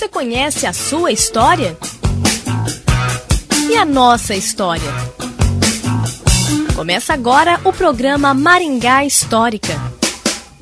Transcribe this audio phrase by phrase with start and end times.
[0.00, 1.76] Você conhece a sua história?
[3.68, 4.90] E a nossa história?
[6.74, 9.89] Começa agora o programa Maringá Histórica.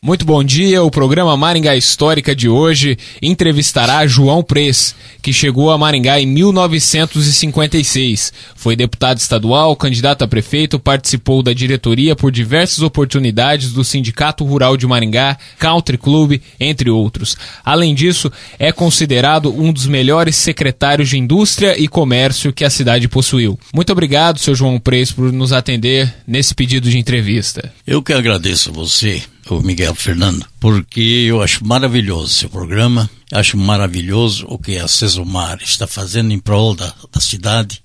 [0.00, 0.80] Muito bom dia.
[0.82, 8.32] O programa Maringá Histórica de hoje entrevistará João Pres, que chegou a Maringá em 1956.
[8.54, 14.76] Foi deputado estadual, candidato a prefeito, participou da diretoria por diversas oportunidades do Sindicato Rural
[14.76, 17.36] de Maringá, Country Club, entre outros.
[17.64, 23.08] Além disso, é considerado um dos melhores secretários de Indústria e Comércio que a cidade
[23.08, 23.58] possuiu.
[23.74, 27.72] Muito obrigado, seu João Pres, por nos atender nesse pedido de entrevista.
[27.84, 33.56] Eu que agradeço a você o Miguel Fernando, porque eu acho maravilhoso seu programa, acho
[33.56, 37.80] maravilhoso o que a Cesumar está fazendo em prol da, da cidade,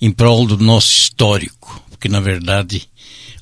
[0.00, 2.88] em prol do nosso histórico, porque na verdade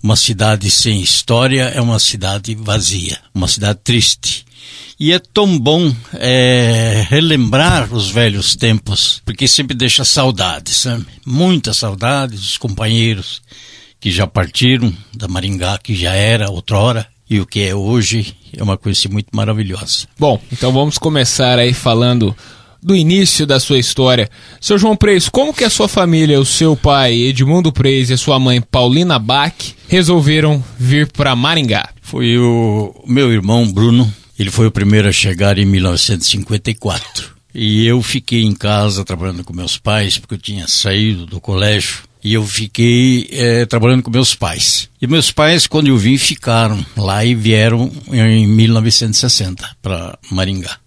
[0.03, 4.47] uma cidade sem história é uma cidade vazia, uma cidade triste.
[4.99, 11.07] E é tão bom é, relembrar os velhos tempos, porque sempre deixa saudades, sabe?
[11.25, 13.43] Muitas saudades dos companheiros
[13.99, 18.61] que já partiram da Maringá, que já era outrora, e o que é hoje é
[18.61, 20.09] uma coisa muito maravilhosa.
[20.19, 22.37] Bom, então vamos começar aí falando
[22.83, 24.29] do início da sua história.
[24.61, 28.19] Seu João Preis, como que a sua família, o seu pai Edmundo Preis e a
[28.19, 29.55] sua mãe Paulina Bach
[29.87, 31.91] resolveram vir para Maringá?
[32.03, 37.31] Foi o meu irmão Bruno, ele foi o primeiro a chegar em 1954.
[37.55, 42.10] E eu fiquei em casa trabalhando com meus pais, porque eu tinha saído do colégio
[42.23, 44.89] e eu fiquei é, trabalhando com meus pais.
[45.01, 50.79] E meus pais, quando eu vim, ficaram lá e vieram em 1960 para Maringá.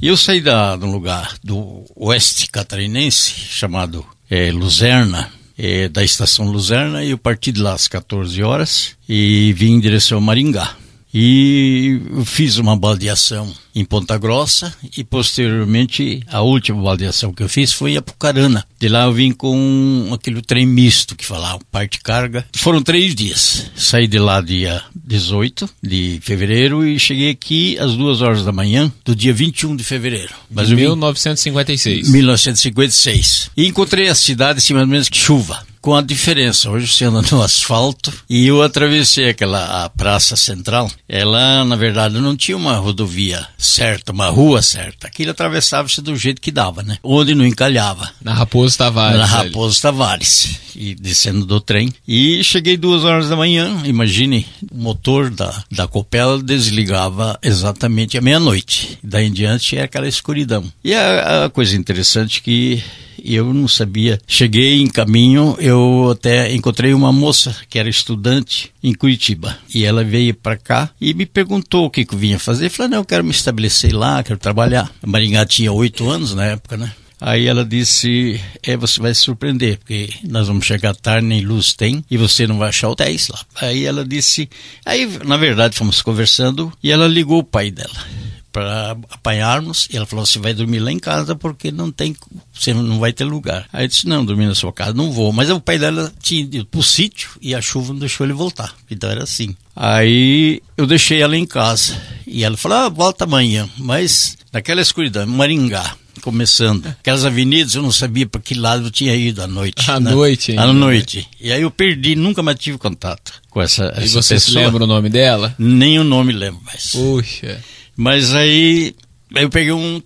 [0.00, 6.50] E eu saí de um lugar do oeste catarinense, chamado é, Luzerna, é, da estação
[6.50, 10.76] Luzerna, e eu parti de lá às 14 horas e vim em direção a Maringá.
[11.14, 17.72] E fiz uma baldeação em Ponta Grossa e posteriormente a última baldeação que eu fiz
[17.72, 18.66] foi em Apucarana.
[18.80, 22.44] De lá eu vim com aquele trem misto que falava, parte carga.
[22.56, 23.70] Foram três dias.
[23.76, 28.92] Saí de lá dia 18 de fevereiro e cheguei aqui às duas horas da manhã
[29.04, 30.34] do dia 21 de fevereiro.
[30.50, 32.10] Mas de 1956.
[32.10, 33.50] 1956.
[33.56, 36.70] E encontrei a cidade assim mais ou menos que chuva com a diferença.
[36.70, 40.90] Hoje você anda no asfalto e eu atravessei aquela a praça central.
[41.06, 45.06] Ela, na verdade, não tinha uma rodovia certa, uma rua certa.
[45.06, 46.96] Aquilo atravessava-se do jeito que dava, né?
[47.02, 48.10] Onde não encalhava.
[48.22, 49.18] Na Raposo Tavares.
[49.18, 50.58] Na Raposo Tavares.
[50.74, 51.92] E descendo do trem.
[52.08, 53.82] E cheguei duas horas da manhã.
[53.84, 58.98] Imagine, o motor da, da Copel desligava exatamente à meia-noite.
[59.04, 60.64] Daí em diante é aquela escuridão.
[60.82, 62.82] E a, a coisa interessante que
[63.24, 64.20] eu não sabia.
[64.26, 65.73] Cheguei em caminho, eu
[66.10, 69.56] até encontrei uma moça que era estudante em Curitiba.
[69.74, 72.66] E ela veio para cá e me perguntou o que, que eu vinha fazer.
[72.66, 74.90] Eu falei, não, eu quero me estabelecer lá, quero trabalhar.
[75.02, 76.92] A Maringá tinha oito anos na época, né?
[77.20, 81.72] Aí ela disse: É, você vai se surpreender, porque nós vamos chegar tarde, nem luz
[81.72, 83.40] tem, e você não vai achar hotéis lá.
[83.62, 84.48] Aí ela disse:
[84.84, 88.23] Aí, na verdade, fomos conversando e ela ligou o pai dela
[88.54, 89.88] para apanharmos.
[89.92, 92.16] E ela falou: você vai dormir lá em casa porque não tem,
[92.52, 93.66] você não vai ter lugar.
[93.72, 95.32] Aí eu disse: não, dormir na sua casa não vou.
[95.32, 98.72] Mas o pai dela tinha ido pro sítio e a chuva não deixou ele voltar.
[98.88, 99.56] Então era assim.
[99.74, 103.68] Aí eu deixei ela em casa e ela falou: ah, volta amanhã.
[103.76, 105.96] Mas naquela escuridão, Maringá.
[106.22, 106.86] Começando.
[106.86, 109.90] Aquelas avenidas eu não sabia para que lado eu tinha ido à noite.
[109.90, 110.12] À né?
[110.12, 111.28] noite, ainda, À noite.
[111.40, 114.84] E aí eu perdi, nunca mais tive contato com essa, E essa você se lembra
[114.84, 115.54] o nome dela?
[115.58, 116.92] Nem o nome lembro mais.
[116.92, 117.60] Puxa.
[117.96, 118.94] Mas aí,
[119.34, 120.00] aí eu peguei um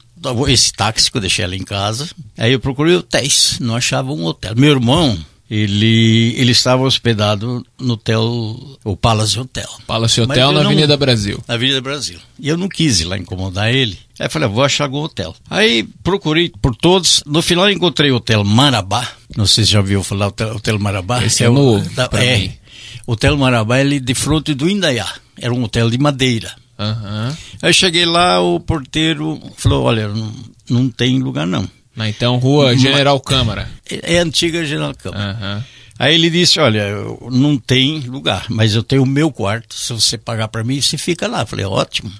[0.49, 2.09] esse táxi que eu deixei ela em casa.
[2.37, 4.53] Aí eu procurei hotéis, não achava um hotel.
[4.56, 5.16] Meu irmão,
[5.50, 8.22] ele ele estava hospedado no hotel,
[8.84, 9.69] o Palace Hotel.
[9.87, 11.43] Palace Hotel na não- Avenida Brasil.
[11.49, 12.19] Na Avenida Brasil.
[12.38, 13.99] E eu não quis ir lá incomodar ele.
[14.19, 15.34] Aí eu falei, "Ah, vou achar algum hotel.
[15.49, 17.22] Aí procurei por todos.
[17.25, 19.09] No final eu encontrei o Hotel Marabá.
[19.37, 21.25] Não sei se já ouviu falar Hotel, Hotel Marabá.
[21.25, 22.38] Esse é novo da- pra é.
[22.38, 22.53] mim.
[23.06, 25.06] O Hotel Marabá, ele de frente do Indaiá.
[25.41, 26.53] Era um hotel de madeira.
[26.78, 27.37] Aham.
[27.61, 30.32] Aí cheguei lá, o porteiro falou, olha, não,
[30.70, 31.69] não tem lugar não.
[31.97, 33.69] Na então Rua General Câmara.
[33.91, 35.32] É, é a antiga General Câmara.
[35.32, 35.64] Aham.
[35.99, 36.94] Aí ele disse, olha,
[37.32, 40.97] não tem lugar, mas eu tenho o meu quarto, se você pagar para mim, você
[40.97, 41.41] fica lá.
[41.41, 42.12] Eu falei, ótimo.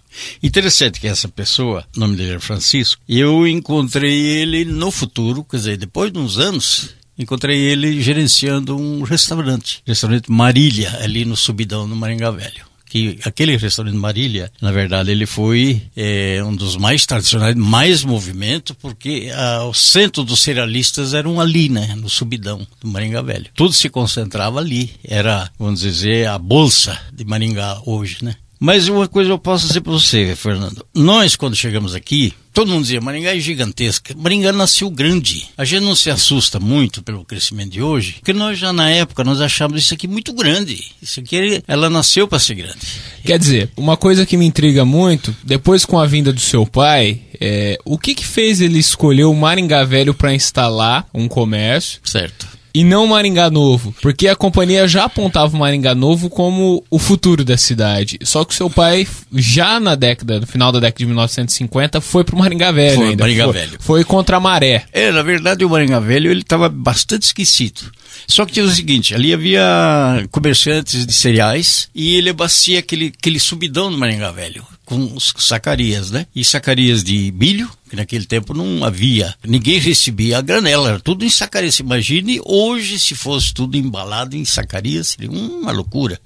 [0.43, 5.59] Interessante que essa pessoa, o nome dele é Francisco, eu encontrei ele no futuro, quer
[5.59, 11.87] dizer, depois de uns anos, encontrei ele gerenciando um restaurante, restaurante Marília, ali no Subidão,
[11.87, 12.67] no Maringá Velho.
[12.89, 18.75] Que aquele restaurante Marília, na verdade, ele foi eh, um dos mais tradicionais, mais movimento,
[18.75, 23.47] porque ah, o centro dos cerealistas eram ali, né, no Subidão, do Maringá Velho.
[23.55, 24.91] Tudo se concentrava ali.
[25.05, 28.37] Era, vamos dizer, a bolsa de Maringá hoje, né?
[28.61, 30.85] Mas uma coisa eu posso dizer para você, Fernando.
[30.93, 34.13] Nós, quando chegamos aqui, todo mundo dizia, Maringá é gigantesca.
[34.19, 35.47] Maringá nasceu grande.
[35.57, 39.23] A gente não se assusta muito pelo crescimento de hoje, porque nós já na época,
[39.23, 40.91] nós achávamos isso aqui muito grande.
[41.01, 42.81] Isso aqui, ela nasceu para ser grande.
[43.25, 47.21] Quer dizer, uma coisa que me intriga muito, depois com a vinda do seu pai,
[47.41, 52.01] é, o que que fez ele escolher o Maringá Velho para instalar um comércio?
[52.03, 56.97] Certo e não Maringá Novo, porque a companhia já apontava o Maringá Novo como o
[56.97, 58.21] futuro da cidade.
[58.23, 59.05] Só que o seu pai,
[59.35, 63.25] já na década, no final da década de 1950, foi pro Maringá Velho foi, ainda.
[63.25, 63.79] Maringá foi, Velho.
[63.81, 64.85] Foi contra a maré.
[64.93, 67.81] É, na verdade o Maringá Velho ele estava bastante esquecido.
[68.29, 73.41] Só que tinha o seguinte, ali havia comerciantes de cereais e ele abacia aquele, aquele
[73.41, 76.27] subidão do Maringá Velho com sacarias, né?
[76.35, 81.27] E sacarias de milho, que naquele tempo não havia, ninguém recebia a granela, era tudo
[81.27, 81.79] em sacarias.
[81.79, 86.19] Imagine hoje se fosse tudo embalado em sacarias, seria uma loucura.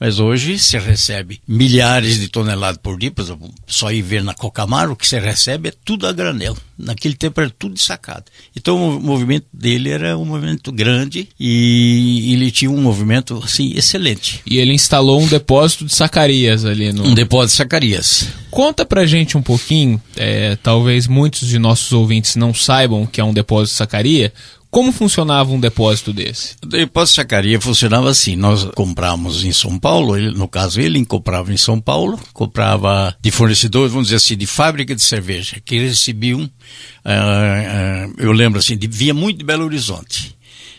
[0.00, 4.34] Mas hoje você recebe milhares de toneladas por dia, por exemplo, só ir ver na
[4.34, 6.56] Cocamaro, o que você recebe é tudo a granel.
[6.78, 8.24] Naquele tempo era tudo sacado.
[8.56, 14.40] Então o movimento dele era um movimento grande e ele tinha um movimento assim excelente.
[14.46, 17.04] E ele instalou um depósito de sacarias ali no.
[17.04, 18.28] Um depósito de sacarias.
[18.50, 23.20] Conta pra gente um pouquinho, é, talvez muitos de nossos ouvintes não saibam o que
[23.20, 24.32] é um depósito de sacaria.
[24.70, 26.56] Como funcionava um depósito desse?
[26.62, 28.36] O depósito de sacaria funcionava assim.
[28.36, 33.30] Nós comprávamos em São Paulo, ele, no caso ele comprava em São Paulo, comprava de
[33.30, 38.76] fornecedores, vamos dizer assim, de fábrica de cerveja, que recebiam, uh, uh, eu lembro assim,
[38.76, 40.37] de, vinha muito de Belo Horizonte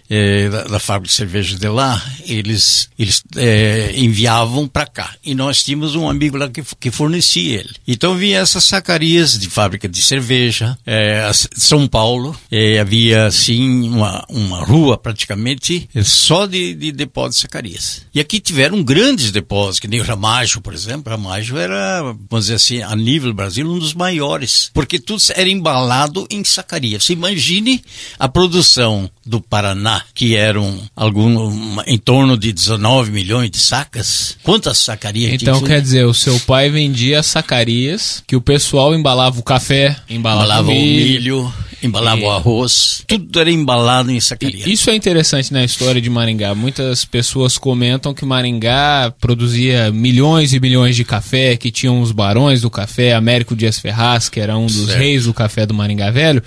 [0.09, 5.13] é, da, da, fábrica de cerveja de lá, eles, eles é, enviavam para cá.
[5.23, 7.69] E nós tínhamos um amigo lá que, que fornecia ele.
[7.87, 12.35] Então vinha essas sacarias de fábrica de cerveja, é, São Paulo,
[12.79, 18.01] havia assim uma, uma rua praticamente só de, de depósitos de sacarias.
[18.13, 21.11] E aqui tiveram grandes depósitos, que nem o Ramajo, por exemplo.
[21.11, 25.49] Ramajo era, vamos dizer assim, a nível do Brasil, um dos maiores, porque tudo era
[25.49, 27.03] embalado em sacarias.
[27.03, 27.83] Você imagine
[28.17, 34.37] a produção do Paraná que eram algum, em torno de 19 milhões de sacas.
[34.43, 39.43] Quantas sacarias Então quer dizer, o seu pai vendia sacarias que o pessoal embalava o
[39.43, 44.67] café, embalava, embalava o milho, milho embalava o arroz, tudo era embalado em sacaria.
[44.67, 46.53] Isso é interessante na história de Maringá.
[46.53, 52.61] Muitas pessoas comentam que Maringá produzia milhões e milhões de café, que tinham os barões
[52.61, 54.99] do café, Américo Dias Ferraz, que era um dos certo.
[54.99, 56.43] reis do café do Maringá Velho.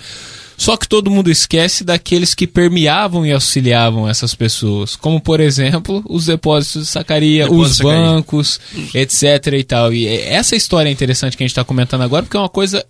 [0.57, 6.03] Só que todo mundo esquece daqueles que permeavam e auxiliavam essas pessoas, como por exemplo
[6.07, 8.59] os depósitos de sacaria, Depósito os bancos,
[8.93, 9.93] etc e tal.
[9.93, 12.85] E essa história é interessante que a gente está comentando agora, porque é uma coisa,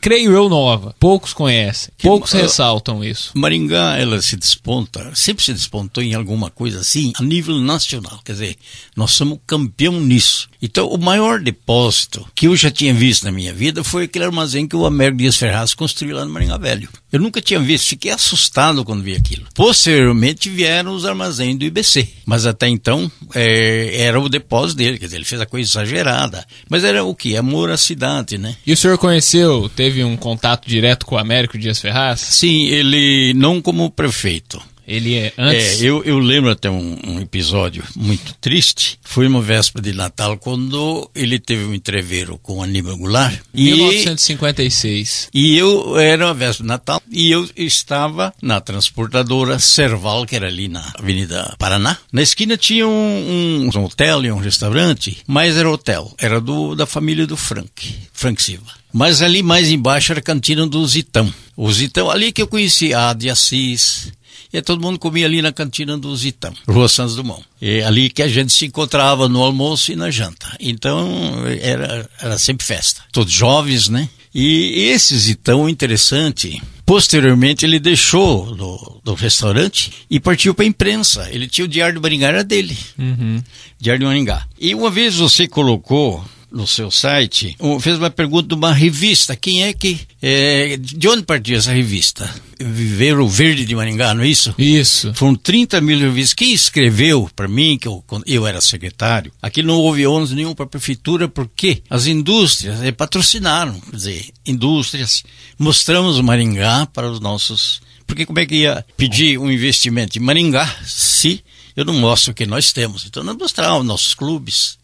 [0.00, 0.94] creio eu, nova.
[0.98, 3.30] Poucos conhecem, que, poucos uh, ressaltam isso.
[3.34, 8.20] Maringá, ela se desponta, sempre se despontou em alguma coisa assim, a nível nacional.
[8.24, 8.56] Quer dizer,
[8.94, 10.48] nós somos campeão nisso.
[10.60, 14.66] Então, o maior depósito que eu já tinha visto na minha vida foi aquele armazém
[14.66, 16.88] que o Américo Dias Ferraz construiu lá no Maringá Velho.
[17.16, 19.46] Eu nunca tinha visto, fiquei assustado quando vi aquilo.
[19.54, 25.06] Posteriormente vieram os armazéns do IBC, mas até então é, era o depósito dele, quer
[25.06, 26.46] dizer, ele fez a coisa exagerada.
[26.68, 27.34] Mas era o que?
[27.34, 28.54] Amor à cidade, né?
[28.66, 32.20] E o senhor conheceu, teve um contato direto com o Américo Dias Ferraz?
[32.20, 34.60] Sim, ele não como prefeito.
[34.86, 35.82] Ele é antes.
[35.82, 38.98] É, eu, eu lembro até um, um, episódio muito triste.
[39.02, 43.40] Foi uma véspera de Natal quando ele teve um entreveiro com Aníbal Goulart.
[43.52, 45.30] 1956.
[45.34, 50.36] E, e eu era uma véspera de Natal e eu estava na transportadora Serval, que
[50.36, 51.98] era ali na Avenida Paraná.
[52.12, 56.14] Na esquina tinha um, um, um hotel e um restaurante, mas era hotel.
[56.18, 58.70] Era do, da família do Frank, Frank Silva.
[58.92, 61.32] Mas ali mais embaixo era a cantina do Zitão.
[61.56, 64.12] O Zitão, ali que eu conheci a de Assis,
[64.52, 67.44] e todo mundo comia ali na cantina do Zitão, Rua Santos Dumont.
[67.60, 70.56] É ali que a gente se encontrava no almoço e na janta.
[70.60, 73.02] Então era, era sempre festa.
[73.12, 74.08] Todos jovens, né?
[74.34, 81.28] E esse Zitão interessante, Posteriormente, ele deixou do, do restaurante e partiu para a imprensa.
[81.32, 82.78] Ele tinha o Diário do Maringá, era dele.
[82.96, 83.42] Uhum.
[83.76, 84.46] Diário do Maringá.
[84.56, 86.24] E uma vez você colocou
[86.56, 89.36] no seu site, fez uma pergunta de uma revista.
[89.36, 90.00] Quem é que.
[90.22, 92.34] É, de onde partiu essa revista?
[92.58, 94.54] Viveiro Verde de Maringá, não é isso?
[94.58, 95.12] Isso.
[95.14, 96.32] Foram 30 mil revistas.
[96.32, 100.64] Quem escreveu para mim, que eu, eu era secretário, aqui não houve ônus nenhum para
[100.64, 103.78] a prefeitura, porque as indústrias é, patrocinaram.
[103.78, 105.22] Quer dizer, indústrias.
[105.58, 107.80] Mostramos o Maringá para os nossos.
[108.06, 111.44] Porque como é que ia pedir um investimento em Maringá se
[111.76, 113.04] eu não mostro o que nós temos?
[113.04, 114.75] Então, nós mostramos nossos clubes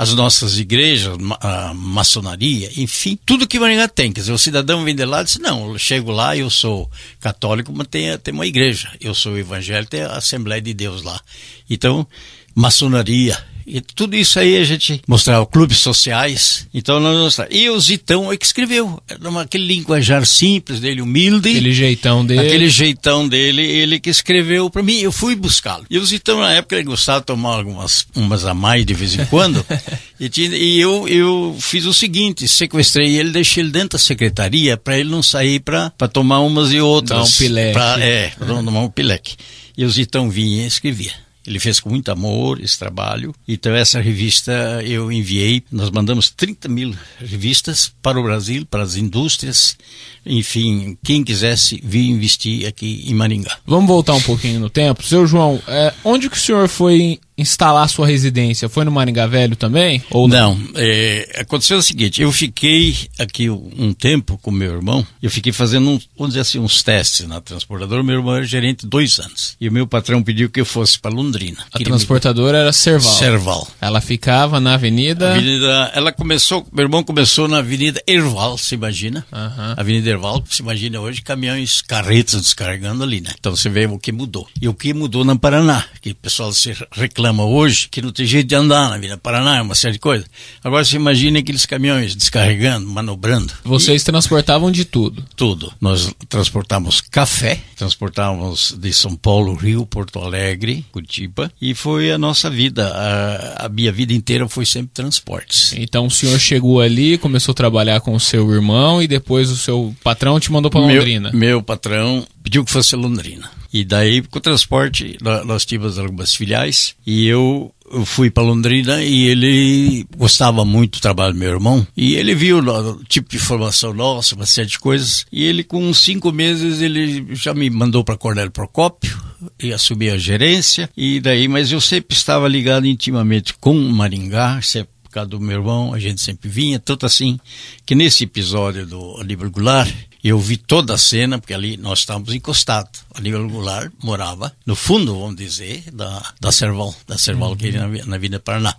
[0.00, 4.10] as nossas igrejas, a maçonaria, enfim, tudo que Maringá tem.
[4.10, 6.90] Quer dizer, o cidadão vem de lá e diz, não, eu chego lá, eu sou
[7.20, 8.90] católico, mas tem, tem uma igreja.
[8.98, 11.20] Eu sou evangélico, tem a Assembleia de Deus lá.
[11.68, 12.06] Então,
[12.54, 13.36] maçonaria,
[13.72, 16.66] E tudo isso aí a gente mostrava clubes sociais.
[16.74, 17.54] Então nós mostrava.
[17.54, 19.00] E o Zitão é que escreveu.
[19.40, 21.50] Aquele linguajar simples dele, humilde.
[21.50, 22.40] Aquele jeitão dele.
[22.40, 24.98] Aquele jeitão dele, ele que escreveu para mim.
[24.98, 25.86] Eu fui buscá-lo.
[25.88, 29.14] E o Zitão, na época, ele gostava de tomar algumas umas a mais de vez
[29.14, 29.64] em quando.
[30.18, 34.76] e, tinha, e eu, eu fiz o seguinte: sequestrei ele, deixei ele dentro da secretaria
[34.76, 37.20] para ele não sair para tomar umas e outras.
[37.20, 37.72] Dar um pileque.
[37.72, 39.36] Pra, é, pra tomar um pileque.
[39.78, 41.29] E o Zitão vinha e escrevia.
[41.46, 43.34] Ele fez com muito amor esse trabalho.
[43.46, 44.52] Então, essa revista
[44.84, 45.62] eu enviei.
[45.70, 49.76] Nós mandamos 30 mil revistas para o Brasil, para as indústrias.
[50.24, 53.58] Enfim, quem quisesse vir investir aqui em Maringá.
[53.66, 55.02] Vamos voltar um pouquinho no tempo.
[55.02, 58.68] Seu João, é, onde que o senhor foi instalar sua residência?
[58.68, 60.02] Foi no Maringá Velho também?
[60.10, 60.54] Ou não?
[60.54, 65.52] não é, aconteceu o seguinte, eu fiquei aqui um tempo com meu irmão, eu fiquei
[65.52, 69.56] fazendo, um, vamos dizer assim, uns testes na transportadora, meu irmão era gerente dois anos,
[69.60, 71.64] e o meu patrão pediu que eu fosse para Londrina.
[71.72, 72.62] A transportadora me...
[72.62, 73.12] era Serval.
[73.12, 73.68] Serval.
[73.80, 75.32] Ela ficava na avenida...
[75.32, 75.90] avenida...
[75.94, 79.74] Ela começou, meu irmão começou na avenida Erval, se imagina, uhum.
[79.76, 83.30] avenida Erval, se imagina hoje, caminhões, carretas descarregando ali, né?
[83.38, 84.48] Então você vê o que mudou.
[84.60, 88.26] E o que mudou na Paraná, que o pessoal se reclama hoje que não tem
[88.26, 90.26] jeito de andar na Vila Paraná, uma série de coisas.
[90.62, 93.52] Agora você imagina aqueles caminhões descarregando, manobrando.
[93.64, 94.04] Vocês e...
[94.04, 95.24] transportavam de tudo?
[95.36, 95.72] Tudo.
[95.80, 102.50] Nós transportávamos café, transportávamos de São Paulo, Rio, Porto Alegre, Curitiba, e foi a nossa
[102.50, 102.88] vida.
[102.88, 105.72] A, a minha vida inteira foi sempre transportes.
[105.76, 109.56] Então o senhor chegou ali, começou a trabalhar com o seu irmão e depois o
[109.56, 111.30] seu patrão te mandou para Londrina?
[111.32, 113.59] Meu patrão pediu que fosse Londrina.
[113.72, 116.94] E daí, com o transporte, nós tínhamos algumas filiais.
[117.06, 117.72] E eu
[118.04, 121.86] fui para Londrina e ele gostava muito do trabalho do meu irmão.
[121.96, 125.24] E ele viu o tipo de formação nossa, uma série de coisas.
[125.32, 129.20] E ele com cinco meses ele já me mandou para Cornélio Procópio
[129.60, 130.90] e assumi a gerência.
[130.96, 135.58] E daí mas eu sempre estava ligado intimamente com Maringá sempre por causa do meu
[135.58, 136.78] irmão a gente sempre vinha.
[136.78, 137.38] Tanto assim
[137.84, 142.32] que nesse episódio do Aníbal Goulart eu vi toda a cena, porque ali nós estávamos
[142.34, 143.00] encostados.
[143.14, 147.56] Aníbal Goulart morava no fundo, vamos dizer, da, da Serval, da Serval, uhum.
[147.56, 148.74] que na, na Avenida Paraná.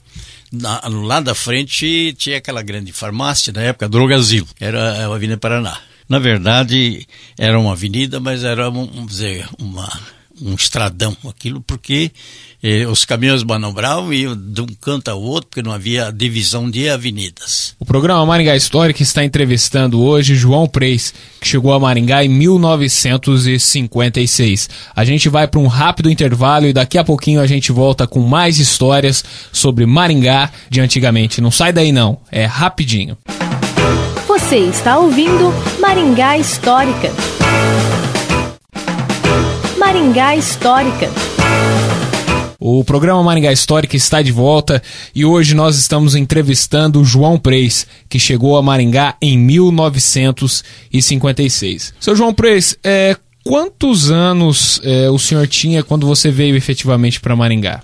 [0.52, 5.80] Na, lá da frente tinha aquela grande farmácia, na época, Drogazil, era a Avenida Paraná.
[6.08, 7.08] Na verdade,
[7.38, 9.90] era uma avenida, mas era, vamos dizer, uma
[10.42, 12.12] um estradão aquilo, porque
[12.64, 16.90] eh, os caminhões manobravam e de um canto ao outro, porque não havia divisão de
[16.90, 17.76] avenidas.
[17.80, 24.70] O programa Maringá Histórica está entrevistando hoje João Preis, que chegou a Maringá em 1956.
[24.96, 28.20] A gente vai para um rápido intervalo e daqui a pouquinho a gente volta com
[28.20, 31.42] mais histórias sobre Maringá de antigamente.
[31.42, 33.18] Não sai daí não, é rapidinho.
[34.28, 37.12] Você está ouvindo Maringá Histórica.
[39.78, 41.10] Maringá Histórica.
[42.64, 44.84] O programa Maringá Histórica está de volta
[45.16, 51.96] e hoje nós estamos entrevistando João Preis, que chegou a Maringá em 1956.
[52.00, 57.36] Seu João Preis, é, quantos anos é, o senhor tinha quando você veio efetivamente para
[57.36, 57.82] Maringá?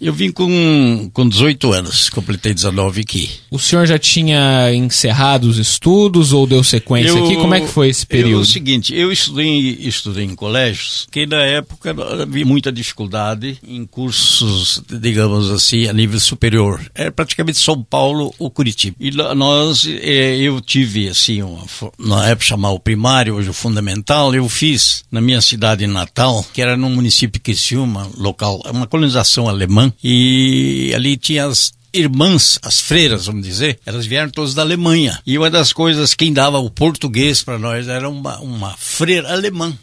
[0.00, 3.30] Eu vim com, com 18 anos, completei 19 aqui.
[3.50, 7.36] O senhor já tinha encerrado os estudos ou deu sequência eu, aqui?
[7.36, 8.40] Como é que foi esse período?
[8.40, 13.84] É o seguinte, eu estudei, estudei em colégios que na época havia muita dificuldade em
[13.84, 16.80] cursos, digamos assim, a nível superior.
[16.94, 18.96] Era praticamente São Paulo ou Curitiba.
[19.00, 21.64] E nós, é, eu tive assim, uma,
[21.98, 26.62] na época chamava o primário, hoje o fundamental, eu fiz na minha cidade natal, que
[26.62, 32.58] era num município que se uma local, uma colonização alemã, e ali tinha as irmãs,
[32.62, 35.18] as freiras, vamos dizer, elas vieram todas da Alemanha.
[35.26, 39.76] E uma das coisas, quem dava o português para nós era uma, uma freira alemã.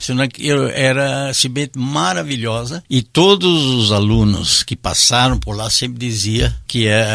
[0.73, 2.83] Era simplesmente maravilhosa.
[2.89, 7.05] E todos os alunos que passaram por lá sempre dizia que é,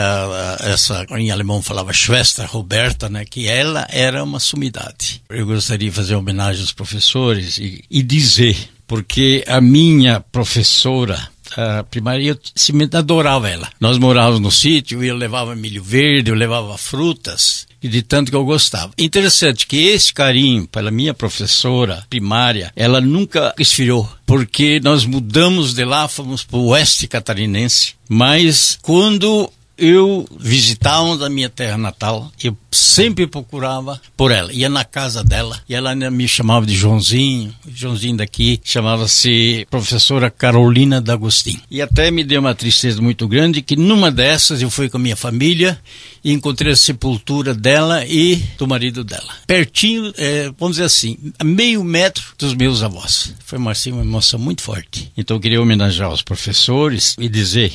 [0.61, 5.23] essa, em alemão falava Schwester Roberta, né, que ela era uma sumidade.
[5.28, 8.56] Eu gostaria de fazer homenagem aos professores e, e dizer,
[8.87, 13.69] porque a minha professora a primária, eu simplesmente adorava ela.
[13.80, 18.37] Nós morávamos no sítio eu levava milho verde, eu levava frutas, e de tanto que
[18.37, 18.92] eu gostava.
[18.99, 25.85] Interessante que esse carinho pela minha professora primária, ela nunca esfriou, porque nós mudamos de
[25.85, 32.56] lá, fomos para o oeste catarinense, mas quando eu visitava da minha terra natal, eu
[32.70, 34.52] sempre procurava por ela.
[34.52, 37.52] Ia na casa dela e ela me chamava de Joãozinho.
[37.75, 41.60] Joãozinho daqui chamava-se professora Carolina D'Agostinho.
[41.70, 45.00] E até me deu uma tristeza muito grande que numa dessas eu fui com a
[45.00, 45.80] minha família
[46.22, 49.34] e encontrei a sepultura dela e do marido dela.
[49.46, 53.34] Pertinho, é, vamos dizer assim, a meio metro dos meus avós.
[53.44, 55.10] Foi uma, assim, uma emoção muito forte.
[55.16, 57.72] Então eu queria homenagear os professores e dizer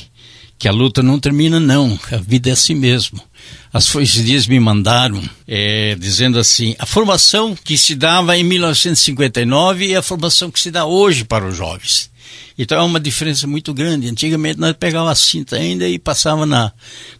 [0.58, 1.98] que a luta não termina, não.
[2.10, 3.20] A vida é assim mesmo.
[3.72, 9.86] As esses dias me mandaram é, dizendo assim: a formação que se dava em 1959
[9.86, 12.10] e a formação que se dá hoje para os jovens.
[12.58, 14.08] Então é uma diferença muito grande.
[14.08, 16.72] Antigamente nós pegávamos a cinta ainda e passava na,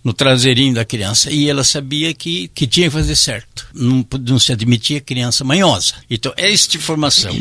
[0.02, 3.66] no traseirinho da criança e ela sabia que, que tinha que fazer certo.
[3.74, 5.94] Não, não se admitia criança manhosa.
[6.08, 7.34] Então é esta formação.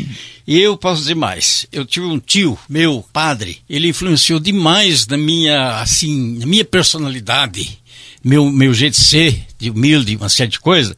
[0.46, 1.66] E eu posso dizer mais.
[1.72, 7.78] Eu tive um tio, meu padre, ele influenciou demais na minha, assim, na minha personalidade
[8.26, 10.94] meu, meu jeito de ser, de humilde, uma série de coisas.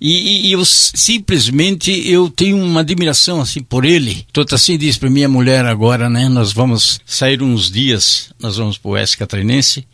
[0.00, 4.26] E, e, eu simplesmente eu tenho uma admiração assim por ele.
[4.32, 6.28] Tanto assim diz para minha mulher agora, né?
[6.28, 9.86] Nós vamos sair uns dias, nós vamos para o Oeste Catarinense.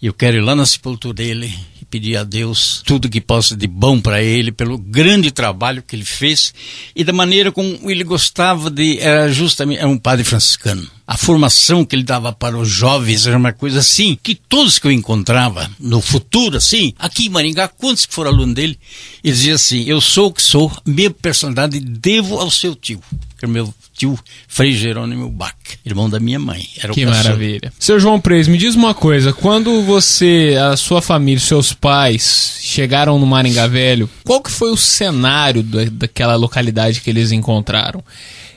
[0.00, 1.54] E eu quero ir lá na sepultura dele
[1.92, 6.06] pedir a Deus tudo que possa de bom para ele, pelo grande trabalho que ele
[6.06, 6.54] fez
[6.96, 8.98] e da maneira como ele gostava de.
[8.98, 9.80] Era justamente.
[9.80, 13.80] Era um padre franciscano a formação que ele dava para os jovens era uma coisa
[13.80, 18.30] assim, que todos que eu encontrava no futuro, assim, aqui em Maringá, quantos que foram
[18.30, 18.78] alunos dele,
[19.22, 23.02] ele dizia assim, eu sou o que sou, minha personalidade devo ao seu tio,
[23.42, 25.52] que o meu tio Frei Jerônimo Bach,
[25.84, 26.64] irmão da minha mãe.
[26.80, 27.72] Era que maravilha.
[27.76, 33.18] Seu João Preis, me diz uma coisa, quando você, a sua família, seus pais chegaram
[33.18, 38.04] no Maringá Velho, qual que foi o cenário da, daquela localidade que eles encontraram?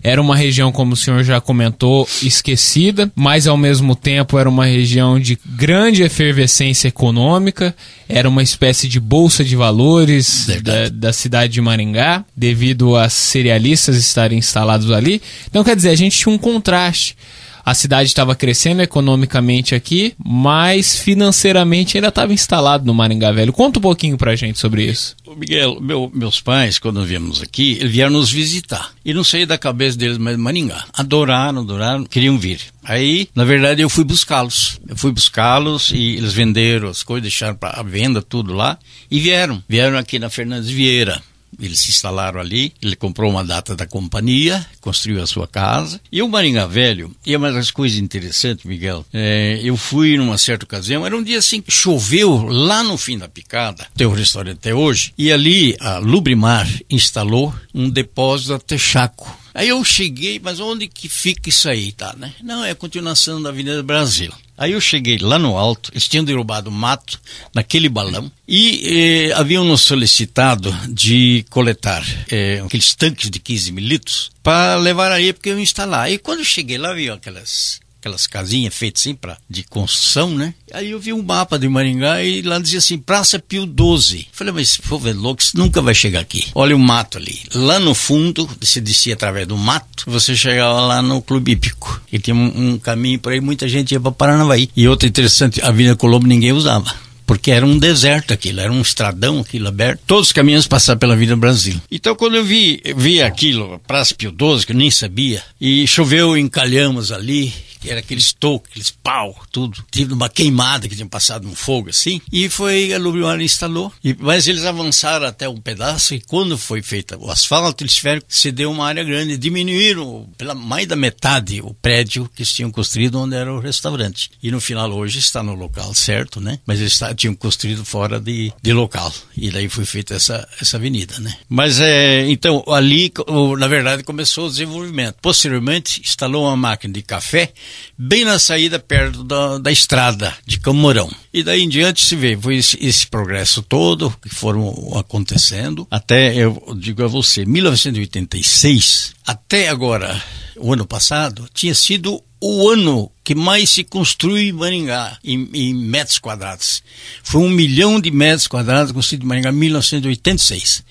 [0.06, 4.68] Era uma região, como o senhor já comentou, esquecida, mas ao mesmo tempo era uma
[4.68, 7.76] região de grande efervescência econômica,
[8.08, 13.98] era uma espécie de bolsa de valores da, da, cidade de Maringá, devido a cerealistas
[13.98, 15.20] estarem instalados ali.
[15.50, 17.18] Então, quer dizer, a gente tinha um contraste
[17.66, 23.52] a cidade estava crescendo economicamente aqui, mas financeiramente ainda estava instalado no Maringá Velho.
[23.52, 25.16] Conta um pouquinho pra gente sobre isso.
[25.36, 28.92] Miguel, meu, meus pais, quando viemos aqui, vieram nos visitar.
[29.04, 30.86] E não sei da cabeça deles, mas Maringá.
[30.94, 32.60] Adoraram, adoraram, queriam vir.
[32.84, 34.80] Aí, na verdade, eu fui buscá-los.
[34.88, 38.78] Eu fui buscá-los e eles venderam as coisas, deixaram para venda tudo lá
[39.10, 39.64] e vieram.
[39.68, 41.20] Vieram aqui na Fernandes Vieira.
[41.60, 46.00] Eles se instalaram ali, ele comprou uma data da companhia, construiu a sua casa.
[46.12, 50.38] E o Maringá Velho, e é uma das coisas interessantes, Miguel, é, eu fui numa
[50.38, 54.58] certa ocasião, era um dia assim, choveu lá no fim da picada, tem um restaurante
[54.58, 60.60] até hoje, e ali a Lubrimar instalou um depósito a Texaco Aí eu cheguei, mas
[60.60, 62.34] onde que fica isso aí, tá, né?
[62.44, 64.30] Não, é a continuação da Avenida Brasil.
[64.58, 67.20] Aí eu cheguei lá no alto, eles tinham derrubado mato
[67.54, 73.86] naquele balão e eh, haviam nos solicitado de coletar eh, aqueles tanques de 15 mil
[73.86, 76.12] litros para levar aí porque eu instalar.
[76.12, 80.54] E quando eu cheguei lá, vi aquelas aquelas casinhas feitas assim pra, de construção, né?
[80.72, 84.28] Aí eu vi um mapa de Maringá e lá dizia assim, Praça Pio 12.
[84.32, 86.48] Falei, mas esse povo é louco, isso nunca vai chegar aqui.
[86.54, 87.42] Olha o mato ali.
[87.54, 92.00] Lá no fundo, se descia através do mato, você chegava lá no Clube Hípico.
[92.12, 94.70] E tinha um, um caminho por aí, muita gente ia para Paranavaí.
[94.76, 98.82] E outra interessante, a Avenida Colombo ninguém usava porque era um deserto aquilo, era um
[98.82, 101.82] estradão aquilo aberto, todos os caminhos passavam pela Vida Brasil.
[101.90, 106.38] Então quando eu vi, vi aquilo, Praça Pio 12, que eu nem sabia, e choveu
[106.38, 107.52] em Calhamos ali,
[107.90, 109.84] era aqueles tocos, aqueles pau, tudo.
[109.92, 112.22] Tive uma queimada que tinha passado um fogo assim.
[112.32, 113.92] E foi, a Lubriar instalou.
[114.04, 118.22] E, mas eles avançaram até um pedaço e quando foi feito o asfalto, eles tiveram
[118.22, 119.38] que ceder uma área grande.
[119.38, 124.32] Diminuíram pela mais da metade o prédio que eles tinham construído onde era o restaurante.
[124.42, 126.60] E no final hoje está no local certo, né?
[126.66, 129.14] Mas eles tinham construído fora de, de local.
[129.38, 131.36] E daí foi feita essa, essa avenida, né?
[131.48, 133.12] Mas é, então ali,
[133.58, 135.18] na verdade, começou o desenvolvimento.
[135.22, 137.54] Posteriormente, instalou uma máquina de café
[137.98, 141.10] bem na saída perto da, da estrada de Camorão.
[141.34, 146.36] E daí em diante se vê, foi esse, esse, progresso todo que foram acontecendo, até,
[146.36, 150.22] eu digo a você, 1986, até agora,
[150.58, 155.74] o ano passado, tinha sido o ano que mais se construiu em Maringá, em, em,
[155.74, 156.84] metros quadrados.
[157.24, 160.84] Foi um milhão de metros quadrados construído em Maringá em 1986.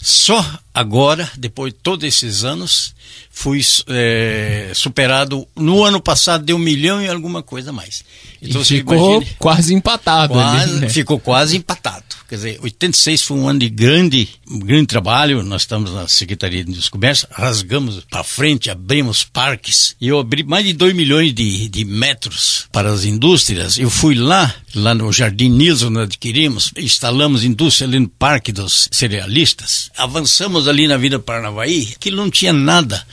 [0.00, 2.94] Só agora, depois de todos esses anos,
[3.36, 8.04] fui é, superado no ano passado de um milhão e alguma coisa mais.
[8.40, 10.32] Então e ficou imagine, quase empatado.
[10.32, 10.88] Quase, ali, né?
[10.88, 12.04] Ficou quase empatado.
[12.28, 15.42] Quer dizer, 86 foi um ano de grande, grande trabalho.
[15.42, 19.96] Nós estamos na Secretaria de Comércio, rasgamos para frente, abrimos parques.
[20.00, 23.78] E eu abri mais de 2 milhões de, de metros para as indústrias.
[23.78, 28.88] Eu fui lá, lá no Jardim Nilson, nós adquirimos, instalamos indústria ali no Parque dos
[28.90, 29.90] Cerealistas.
[29.96, 33.04] Avançamos ali na Vida Paranavaí, que não tinha nada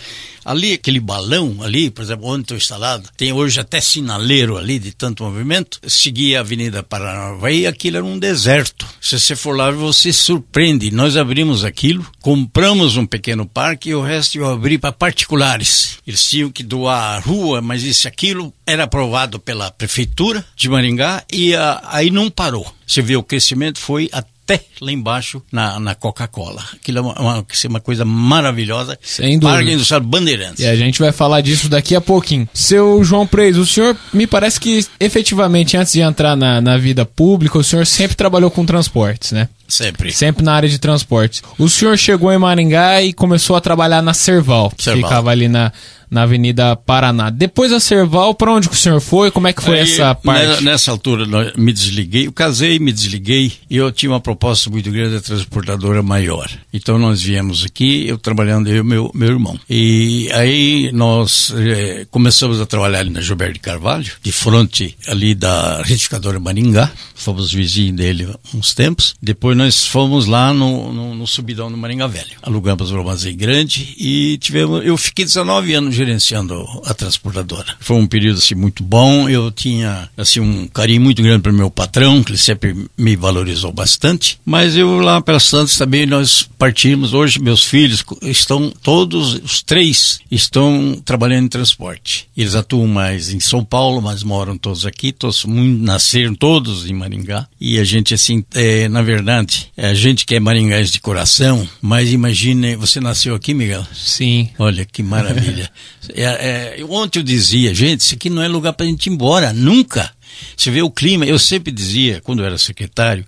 [0.44, 4.92] Ali, aquele balão ali, por exemplo, onde estou instalado, tem hoje até sinaleiro ali de
[4.92, 5.80] tanto movimento.
[5.88, 8.88] Seguia a Avenida Paranavaí aquilo era um deserto.
[9.00, 10.92] Se você for lá, você surpreende.
[10.92, 16.00] Nós abrimos aquilo, compramos um pequeno parque e o resto eu abri para particulares.
[16.06, 21.24] Eles tinham que doar a rua, mas isso aquilo era aprovado pela prefeitura de Maringá
[21.32, 22.72] e a, ah, aí não parou.
[22.86, 26.64] Você vê o crescimento foi até até lá embaixo na, na Coca-Cola.
[26.74, 28.98] Aquilo é uma, uma, uma, coisa maravilhosa.
[29.02, 29.58] Sem dúvida.
[29.58, 30.60] Parque Industrial Bandeirantes.
[30.60, 32.48] E a gente vai falar disso daqui a pouquinho.
[32.54, 37.06] Seu João Preis, o senhor me parece que efetivamente antes de entrar na, na vida
[37.06, 39.48] pública, o senhor sempre trabalhou com transportes, né?
[39.72, 40.12] Sempre.
[40.12, 41.42] Sempre na área de transportes.
[41.58, 45.10] O senhor chegou em Maringá e começou a trabalhar na Serval, que Serval.
[45.10, 45.72] ficava ali na,
[46.12, 47.30] na Avenida Paraná.
[47.30, 49.32] Depois da Serval, para onde o senhor foi?
[49.32, 50.62] Como é que foi Aí, essa parte?
[50.62, 55.16] Nessa altura, me desliguei, eu casei, me desliguei e eu tinha uma proposta muito grande
[55.16, 56.50] da transportadora maior.
[56.74, 59.58] Então nós viemos aqui, eu trabalhando, eu e meu, meu irmão.
[59.70, 65.34] E aí nós eh, começamos a trabalhar ali na Gilberto de Carvalho, de frente ali
[65.34, 69.16] da retificadora Maringá, fomos vizinhos dele uns tempos.
[69.22, 72.32] Depois nós fomos lá no, no, no subidão do Maringá Velho.
[72.42, 77.76] Alugamos um armazém grande e tivemos, eu fiquei 19 anos gerenciando a transportadora.
[77.80, 79.30] Foi um período assim muito bom.
[79.30, 83.72] Eu tinha assim um carinho muito grande para meu patrão, que ele sempre me valorizou
[83.72, 84.40] bastante.
[84.44, 87.14] Mas eu lá pelas Santos também nós partimos.
[87.14, 92.28] Hoje meus filhos estão todos os três estão trabalhando em transporte.
[92.36, 95.12] Eles atuam mais em São Paulo, mas moram todos aqui.
[95.12, 97.48] Todos nasceram todos em Maringá.
[97.60, 99.41] E a gente assim, é, na verdade,
[99.76, 101.68] é a gente que é maringás de coração.
[101.82, 103.86] Mas imagine, você nasceu aqui, Miguel?
[103.94, 104.50] Sim.
[104.58, 105.70] Olha que maravilha.
[106.14, 109.12] É, é, ontem eu dizia, gente, isso aqui não é lugar para a gente ir
[109.12, 110.12] embora, nunca.
[110.58, 113.24] Você vê o clima, eu sempre dizia, quando eu era secretário,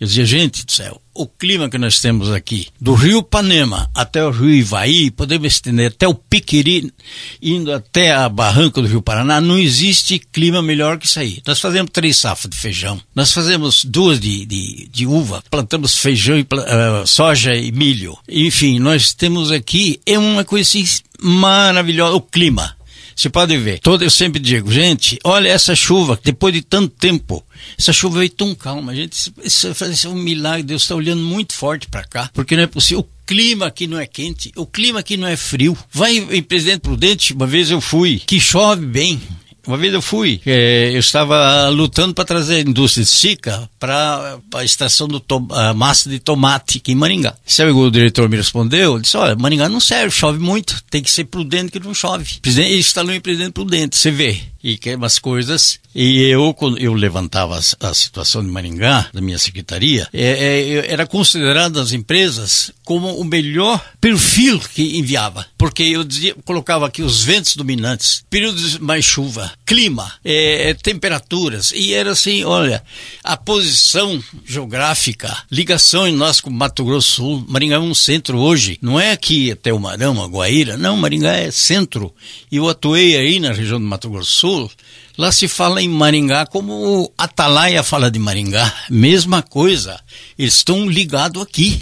[0.00, 4.24] eu dizia, gente do céu, o clima que nós temos aqui, do rio Panema até
[4.24, 6.90] o rio Ivaí, podemos estender até o Piquiri,
[7.42, 11.42] indo até a barranca do rio Paraná, não existe clima melhor que isso aí.
[11.46, 16.38] Nós fazemos três safras de feijão, nós fazemos duas de, de, de uva, plantamos feijão,
[16.38, 18.16] e, uh, soja e milho.
[18.26, 20.86] Enfim, nós temos aqui, é uma coisa assim,
[21.20, 22.74] maravilhosa, o clima.
[23.20, 23.80] Você pode ver.
[23.80, 27.44] Todo, eu sempre digo, gente, olha essa chuva, depois de tanto tempo,
[27.78, 28.94] essa chuva veio tão calma.
[28.94, 29.12] Gente,
[29.44, 30.62] isso, isso, é um milagre.
[30.62, 33.00] Deus está olhando muito forte para cá, porque não é possível.
[33.00, 35.76] O clima aqui não é quente, o clima aqui não é frio.
[35.92, 39.20] Vai em Presidente Prudente, uma vez eu fui, que chove bem.
[39.66, 44.64] Uma vez eu fui, eu estava lutando para trazer a indústria de Sica para a
[44.64, 45.22] extração do
[45.74, 47.34] massa de tomate aqui em Maringá.
[47.44, 48.94] Sabe o diretor me respondeu?
[48.94, 52.38] Ele disse: Olha, Maringá não serve, chove muito, tem que ser prudente que não chove.
[52.44, 55.78] Ele instalou em presidente prudente, você vê e umas coisas.
[55.94, 61.06] E eu, quando eu levantava a, situação de Maringá, da minha secretaria, é, é, era
[61.06, 65.46] considerado as empresas como o melhor perfil que enviava.
[65.58, 71.70] Porque eu dizia, colocava aqui os ventos dominantes, períodos mais chuva, clima, é, temperaturas.
[71.70, 72.82] E era assim, olha,
[73.22, 77.44] a posição geográfica, ligação em nós com Mato Grosso Sul.
[77.46, 78.80] Maringá é um centro hoje.
[78.82, 80.76] Não é aqui até o Marão, a Guaíra.
[80.76, 82.12] Não, Maringá é centro.
[82.50, 84.70] E eu atuei aí na região do Mato Grosso Sul,
[85.16, 88.74] lá se fala em Maringá como o Atalaia fala de Maringá.
[88.90, 90.00] Mesma coisa.
[90.36, 91.80] Eles estão ligados aqui.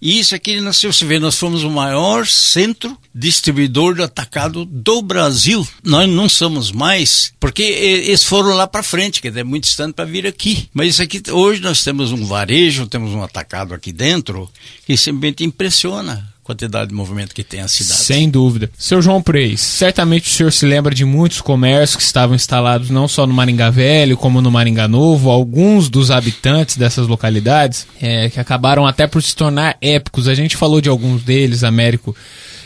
[0.00, 5.00] E isso aqui nasceu, você vê, nós fomos o maior centro distribuidor de atacado do
[5.00, 5.66] Brasil.
[5.82, 10.04] Nós não somos mais, porque eles foram lá para frente, que é muito distante para
[10.04, 10.68] vir aqui.
[10.74, 14.50] Mas isso aqui, hoje nós temos um varejo, temos um atacado aqui dentro,
[14.86, 18.00] que simplesmente impressiona quantidade de movimento que tem a cidade.
[18.00, 18.70] Sem dúvida.
[18.78, 23.08] Seu João Preis, certamente o senhor se lembra de muitos comércios que estavam instalados não
[23.08, 25.28] só no Maringá Velho, como no Maringá Novo.
[25.28, 30.28] Alguns dos habitantes dessas localidades é, que acabaram até por se tornar épicos.
[30.28, 32.14] A gente falou de alguns deles, Américo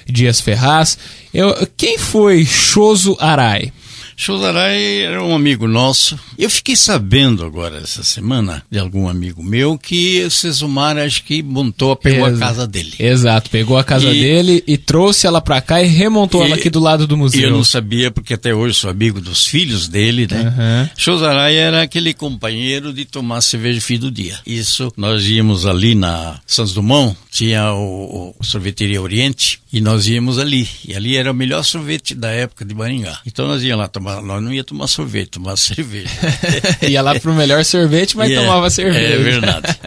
[0.06, 0.98] Dias Ferraz.
[1.32, 3.72] Eu, quem foi Choso Arai?
[4.20, 6.14] Chosarai era um amigo nosso.
[6.36, 11.42] Eu fiquei sabendo agora, essa semana, de algum amigo meu, que o Cesumar acho que
[11.42, 12.92] montou, pegou Ex a casa dele.
[12.98, 14.20] Exato, pegou a casa e...
[14.20, 16.48] dele e trouxe ela pra cá e remontou e...
[16.48, 17.48] ela aqui do lado do museu.
[17.48, 20.90] Eu não sabia, porque até hoje sou amigo dos filhos dele, né?
[20.98, 21.30] Uhum.
[21.50, 24.38] Era aquele companheiro de tomar cerveja fim do dia.
[24.46, 30.38] Isso, nós íamos ali na Santos Dumont, tinha o, o sorveteria Oriente, e nós íamos
[30.38, 30.68] ali.
[30.86, 33.20] E ali era o melhor sorvete da época de Maringá.
[33.24, 36.10] Então nós íamos lá tomar nós não ia tomar sorvete, tomar cerveja.
[36.88, 39.14] ia lá pro melhor sorvete, mas yeah, tomava cerveja.
[39.14, 39.78] É verdade.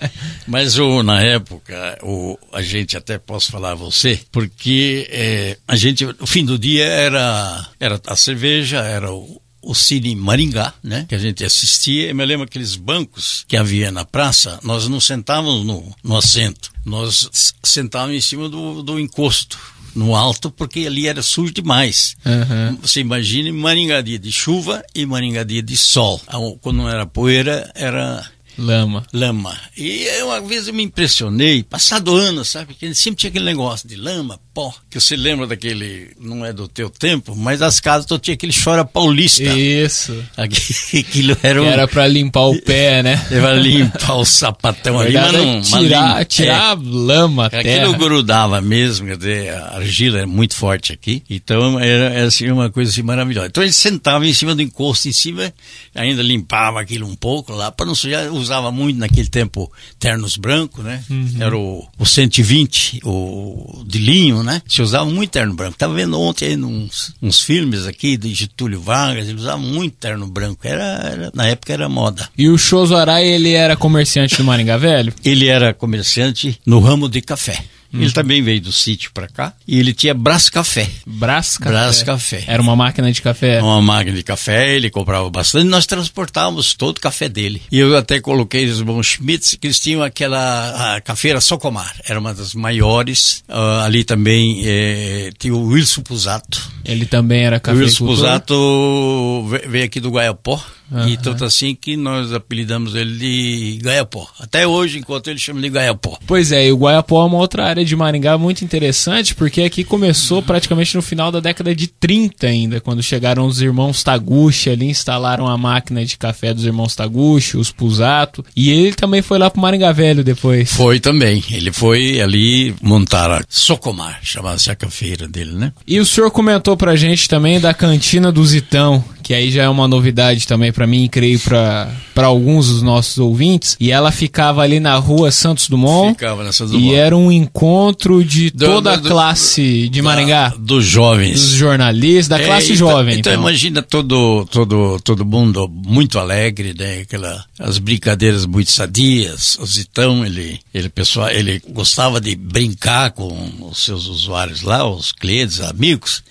[0.47, 5.75] Mas o, na época, o, a gente até posso falar a você, porque é, a
[5.75, 11.05] gente, o fim do dia era, era a cerveja, era o, o Cine Maringá, né?
[11.07, 12.09] Que a gente assistia.
[12.09, 16.71] Eu me lembro aqueles bancos que havia na praça, nós não sentávamos no, no assento,
[16.85, 17.29] nós
[17.63, 19.57] sentávamos em cima do, do encosto
[19.95, 22.15] no alto, porque ali era sujo demais.
[22.25, 22.77] Uhum.
[22.81, 26.19] Você imagine Maringá dia de chuva e Maringá dia de sol.
[26.61, 28.25] Quando não era poeira, era
[28.57, 29.05] Lama.
[29.11, 29.57] Lama.
[29.77, 32.67] E uma vez eu me impressionei, passado ano, sabe?
[32.67, 36.67] Porque sempre tinha aquele negócio de lama, pó, que você lembra daquele, não é do
[36.67, 39.43] teu tempo, mas as casas todo tinha aquele chora paulista.
[39.43, 40.13] Isso.
[40.37, 41.65] Aquilo era um...
[41.65, 43.25] Era pra limpar o pé, né?
[43.31, 45.61] Era limpar o sapatão ali, mas não...
[45.61, 46.25] Tirar, lim...
[46.25, 47.61] tirar é, lama, terra.
[47.61, 52.49] Aquilo grudava mesmo, quer dizer, a argila era muito forte aqui, então era, era assim,
[52.51, 53.47] uma coisa assim maravilhosa.
[53.47, 55.53] Então ele sentava em cima do encosto, em cima,
[55.95, 60.83] ainda limpava aquilo um pouco lá, para não sujar usava muito naquele tempo ternos brancos,
[60.83, 61.03] né?
[61.09, 61.35] Uhum.
[61.39, 64.61] Era o, o 120, o de linho, né?
[64.67, 65.77] Se usava muito terno branco.
[65.77, 70.27] Tava vendo ontem aí uns, uns filmes aqui de Getúlio Vargas, ele usava muito terno
[70.27, 70.59] branco.
[70.63, 72.29] Era, era, na época era moda.
[72.37, 75.13] E o Choso Arai, ele era comerciante do Maringá Velho?
[75.23, 77.63] Ele era comerciante no ramo de café.
[77.93, 78.01] Uhum.
[78.01, 80.89] Ele também veio do sítio para cá e ele tinha Brás Café.
[81.05, 81.71] Brás Café?
[81.71, 82.43] Brás Café.
[82.47, 83.61] Era uma máquina de café?
[83.61, 85.65] Uma máquina de café, ele comprava bastante.
[85.65, 87.61] Nós transportávamos todo o café dele.
[87.71, 91.93] E eu até coloquei os bons Schmitz, que eles tinham aquela a cafeira Socomar.
[92.05, 93.43] Era uma das maiores.
[93.47, 96.71] Uh, ali também eh, tinha o Wilson Pusato.
[96.83, 97.77] Ele também era café.
[97.77, 100.63] O Wilson Pusato veio aqui do Guaiapó.
[100.91, 101.07] Uhum.
[101.07, 104.27] E tanto assim que nós apelidamos ele de Gaiapó.
[104.39, 106.17] Até hoje, enquanto ele chama de Gaiapó.
[106.27, 109.83] Pois é, e o Guaiapó é uma outra área de Maringá muito interessante, porque aqui
[109.83, 114.85] começou praticamente no final da década de 30 ainda, quando chegaram os irmãos Taguchi ali,
[114.85, 119.49] instalaram a máquina de café dos irmãos Taguchi, os Pusato, e ele também foi lá
[119.49, 120.71] pro Maringá Velho depois.
[120.71, 125.73] Foi também, ele foi ali montar a Socomar, chamava-se a cafeira dele, né?
[125.87, 129.69] E o senhor comentou pra gente também da cantina do Zitão, que aí já é
[129.69, 134.79] uma novidade também para mim, creio para alguns dos nossos ouvintes, e ela ficava ali
[134.79, 136.13] na rua Santos Dumont.
[136.13, 136.93] Ficava na Santos Dumont.
[136.93, 140.49] E era um encontro de do, toda do, a classe de Maringá.
[140.49, 141.39] Da, dos jovens.
[141.39, 143.19] Dos jornalistas, da é, classe então, jovem.
[143.19, 147.01] Então, então, imagina todo, todo, todo mundo muito alegre, né?
[147.01, 149.57] Aquela, as brincadeiras muito sadias.
[149.59, 155.11] O Zitão, ele, ele, pessoal, ele gostava de brincar com os seus usuários lá, os
[155.11, 156.23] clientes, amigos.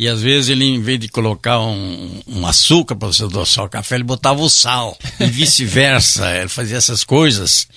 [0.00, 3.68] E às vezes ele, em vez de colocar um, um açúcar para você adoçar o
[3.68, 4.96] café, ele botava o sal.
[5.20, 6.26] E vice-versa.
[6.40, 7.68] ele fazia essas coisas.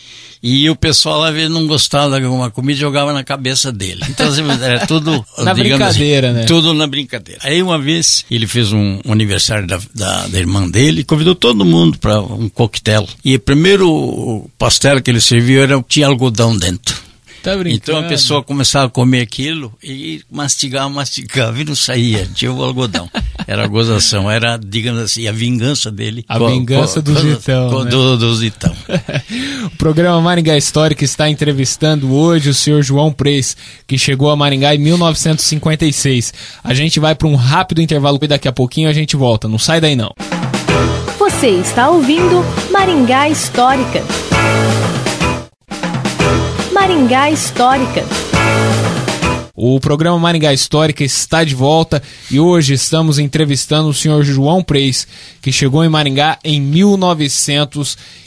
[0.41, 4.05] E o pessoal lá vezes não gostava de alguma comida jogava na cabeça dele.
[4.07, 5.11] Então assim, era tudo.
[5.37, 6.45] na assim, brincadeira, assim, né?
[6.45, 7.41] Tudo na brincadeira.
[7.43, 11.35] Aí uma vez ele fez um, um aniversário da, da, da, irmã dele e convidou
[11.35, 13.05] todo mundo para um coquetel.
[13.25, 17.02] E o primeiro pastel que ele serviu era, tinha algodão dentro.
[17.43, 22.49] Tá então a pessoa começava a comer aquilo e mastigava, mastigava e não saía, tinha
[22.49, 23.09] o algodão.
[23.45, 26.23] Era a gozação, era, digamos assim, a vingança dele.
[26.29, 27.69] A com, vingança com, do Zitão.
[27.69, 27.91] Com, né?
[27.91, 28.73] do, do Zitão.
[29.65, 34.73] o programa Maringá Histórica está entrevistando hoje o senhor João Preis, que chegou a Maringá
[34.73, 36.33] em 1956.
[36.63, 39.49] A gente vai para um rápido intervalo e daqui a pouquinho a gente volta.
[39.49, 40.13] Não sai daí não.
[41.19, 44.01] Você está ouvindo Maringá Histórica.
[46.83, 48.03] Maringá Histórica.
[49.55, 55.07] O programa Maringá Histórica está de volta e hoje estamos entrevistando o senhor João Preis,
[55.41, 56.59] que chegou em Maringá em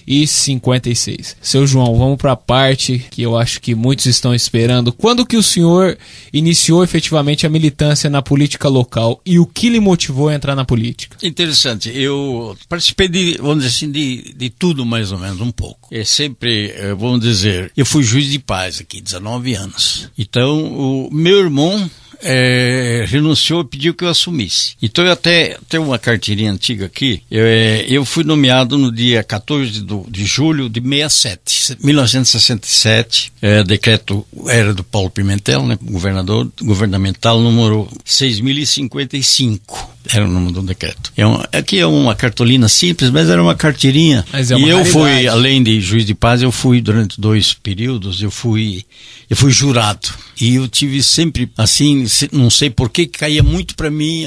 [0.06, 1.36] 1956.
[1.40, 4.92] Seu João, vamos para a parte que eu acho que muitos estão esperando.
[4.92, 5.98] Quando que o senhor
[6.32, 10.64] iniciou efetivamente a militância na política local e o que lhe motivou a entrar na
[10.64, 11.16] política?
[11.22, 11.90] Interessante.
[11.94, 15.88] Eu participei de, vamos dizer assim, de, de tudo mais ou menos um pouco.
[15.90, 20.10] É sempre, eh, vamos dizer, eu fui juiz de paz aqui, 19 anos.
[20.16, 21.90] Então, o meu irmão
[22.22, 24.74] é, renunciou e pediu que eu assumisse.
[24.82, 27.22] Então eu até tenho uma carteirinha antiga aqui.
[27.30, 33.32] Eu, é, eu fui nomeado no dia 14 de, de julho de 67, 1967.
[33.40, 40.62] É, decreto era do Paulo Pimentel, né, governador governamental número 6055 era o nome do
[40.62, 41.12] decreto.
[41.16, 44.24] É um, aqui é uma cartolina simples, mas era uma carteirinha.
[44.32, 48.22] É uma e eu fui, além de juiz de paz, eu fui durante dois períodos,
[48.22, 48.84] eu fui,
[49.28, 50.08] eu fui jurado.
[50.40, 54.24] E eu tive sempre, assim, não sei por que, caía muito para mim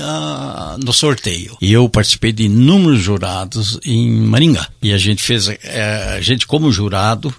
[0.84, 1.58] no sorteio.
[1.62, 4.68] E eu participei de inúmeros jurados em Maringá.
[4.82, 7.34] E a gente fez, é, a gente como jurado,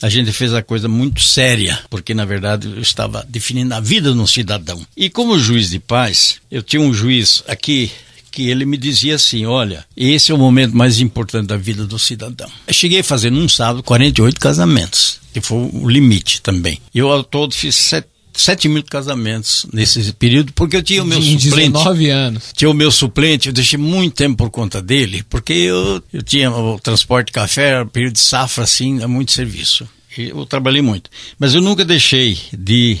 [0.00, 4.12] a gente fez a coisa muito séria, porque na verdade eu estava definindo a vida
[4.12, 4.84] de um cidadão.
[4.96, 7.90] E como juiz de paz, eu tinha um juiz aqui
[8.32, 11.98] que ele me dizia assim: olha, esse é o momento mais importante da vida do
[11.98, 12.50] cidadão.
[12.66, 16.80] Eu cheguei a fazer num sábado 48 casamentos, que foi o limite também.
[16.94, 17.76] Eu ao todo fiz
[18.34, 21.72] 7 mil casamentos nesse período, porque eu tinha o meu em suplente.
[21.72, 22.52] 19 anos.
[22.54, 26.50] Tinha o meu suplente, eu deixei muito tempo por conta dele, porque eu, eu tinha
[26.50, 29.88] o transporte de café, período de safra, assim, é muito serviço.
[30.16, 31.10] Eu trabalhei muito.
[31.38, 32.98] Mas eu nunca deixei de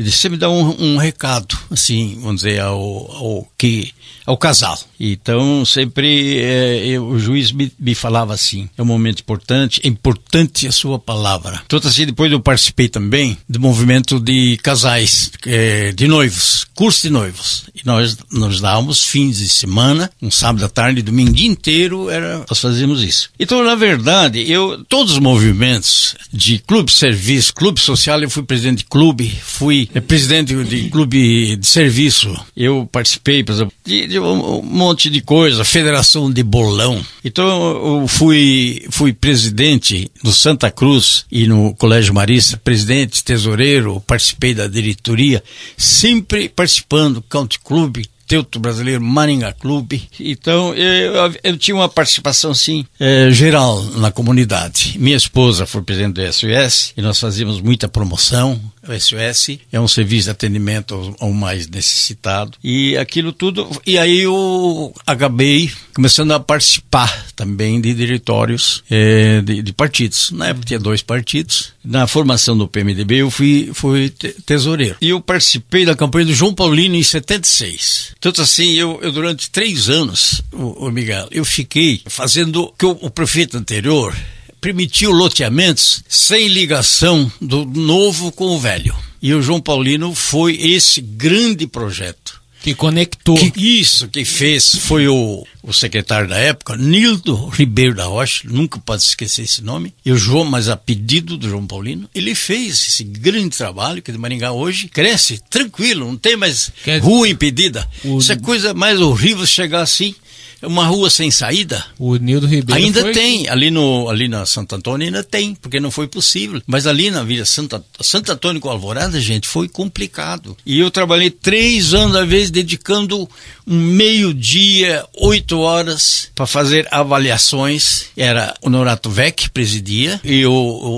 [0.00, 3.92] Ele me dá um, um recado, assim, vamos dizer, ao, ao que
[4.30, 4.78] ao casal.
[4.98, 9.88] Então, sempre é, eu, o juiz me, me, falava assim: é um momento importante, é
[9.88, 11.60] importante a sua palavra.
[11.66, 17.10] Então, assim, depois eu participei também do movimento de casais, é, de noivos, curso de
[17.10, 17.64] noivos.
[17.74, 22.58] E nós, nós dávamos fins de semana, um sábado à tarde, domingo inteiro, era, nós
[22.58, 23.30] fazíamos isso.
[23.38, 28.78] Então, na verdade, eu, todos os movimentos de clube serviço, clube social, eu fui presidente
[28.78, 34.18] de clube, fui é, presidente de clube de serviço, eu participei, por exemplo, de, de
[34.18, 37.04] um monte de coisa, federação de bolão.
[37.24, 44.54] Então eu fui, fui presidente do Santa Cruz e no Colégio Marista, presidente, tesoureiro, participei
[44.54, 45.42] da diretoria,
[45.76, 50.08] sempre participando, Country Club, Teuto Brasileiro, Maringá Clube.
[50.20, 54.96] Então, eu, eu tinha uma participação, sim, é, geral na comunidade.
[55.00, 58.60] Minha esposa foi presidente do SOS e nós fazíamos muita promoção,
[58.92, 62.58] o SOS é um serviço de atendimento ao, ao, mais necessitado.
[62.62, 69.62] e aquilo tudo e aí eu acabei começando a participar também de diretórios é, de,
[69.62, 70.30] de, partidos.
[70.30, 71.72] Na época tinha dois partidos.
[71.84, 74.10] Na formação do PMDB eu fui fui
[74.44, 74.96] tesoureiro.
[75.00, 79.50] E eu participei da campanha do João Paulino em 76 tanto assim eu, eu durante
[79.50, 84.14] três anos o, o Miguel eu fiquei fazendo que o, o prefeito anterior
[84.60, 88.94] permitiu loteamentos sem ligação do novo com o velho.
[89.22, 92.40] E o João Paulino foi esse grande projeto.
[92.62, 93.36] Que conectou.
[93.36, 98.78] Que, isso que fez foi o, o secretário da época, Nildo Ribeiro da Rocha, nunca
[98.78, 102.86] pode esquecer esse nome, e o João, mas a pedido do João Paulino, ele fez
[102.86, 107.88] esse grande trabalho que de Maringá hoje cresce tranquilo, não tem mais Quer rua impedida.
[108.04, 108.18] O...
[108.18, 110.14] Isso é coisa mais horrível chegar assim
[110.62, 111.84] uma rua sem saída.
[111.98, 113.12] O Nildo Ribeiro ainda foi...
[113.12, 116.60] tem ali no ali na Santo Antônio ainda tem, porque não foi possível.
[116.66, 120.56] Mas ali na Vila Santa Santo Antônio com Alvorada, gente, foi complicado.
[120.64, 123.28] E eu trabalhei três anos a vez dedicando
[123.66, 128.06] um meio dia, oito horas para fazer avaliações.
[128.16, 130.52] Era o Norato Vec presidia e o,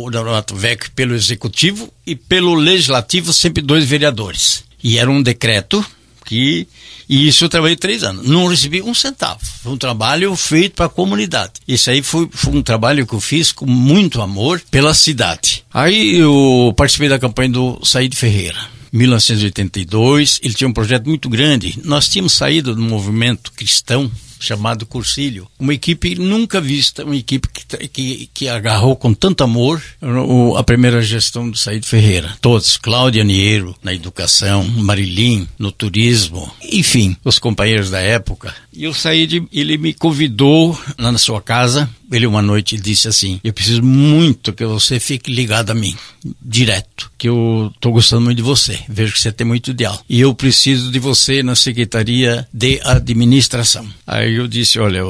[0.04, 4.64] o Norato Vec pelo executivo e pelo legislativo sempre dois vereadores.
[4.82, 5.84] E era um decreto
[6.32, 6.66] que
[7.08, 8.26] e isso eu trabalhei três anos.
[8.26, 9.40] Não recebi um centavo.
[9.62, 11.52] Foi um trabalho feito para a comunidade.
[11.68, 15.62] Isso aí foi, foi, um trabalho que eu fiz com muito amor pela cidade.
[15.72, 18.58] Aí eu participei da campanha do Saíde Ferreira.
[18.92, 21.78] 1982, ele tinha um projeto muito grande.
[21.84, 24.10] Nós tínhamos saído do movimento cristão
[24.42, 25.48] chamado Cursilho.
[25.58, 30.64] Uma equipe nunca vista, uma equipe que, que, que agarrou com tanto amor o, a
[30.64, 32.36] primeira gestão do Saído Ferreira.
[32.40, 38.54] Todos, Cláudia Niero na educação, Marilim no turismo, enfim, os companheiros da época.
[38.72, 43.40] E o Saíde, ele me convidou lá na sua casa ele uma noite disse assim:
[43.42, 45.96] Eu preciso muito que você fique ligado a mim,
[46.40, 48.78] direto, que eu estou gostando muito de você.
[48.88, 50.00] Vejo que você tem muito ideal.
[50.08, 53.86] E eu preciso de você na Secretaria de Administração.
[54.06, 55.02] Aí eu disse: Olha,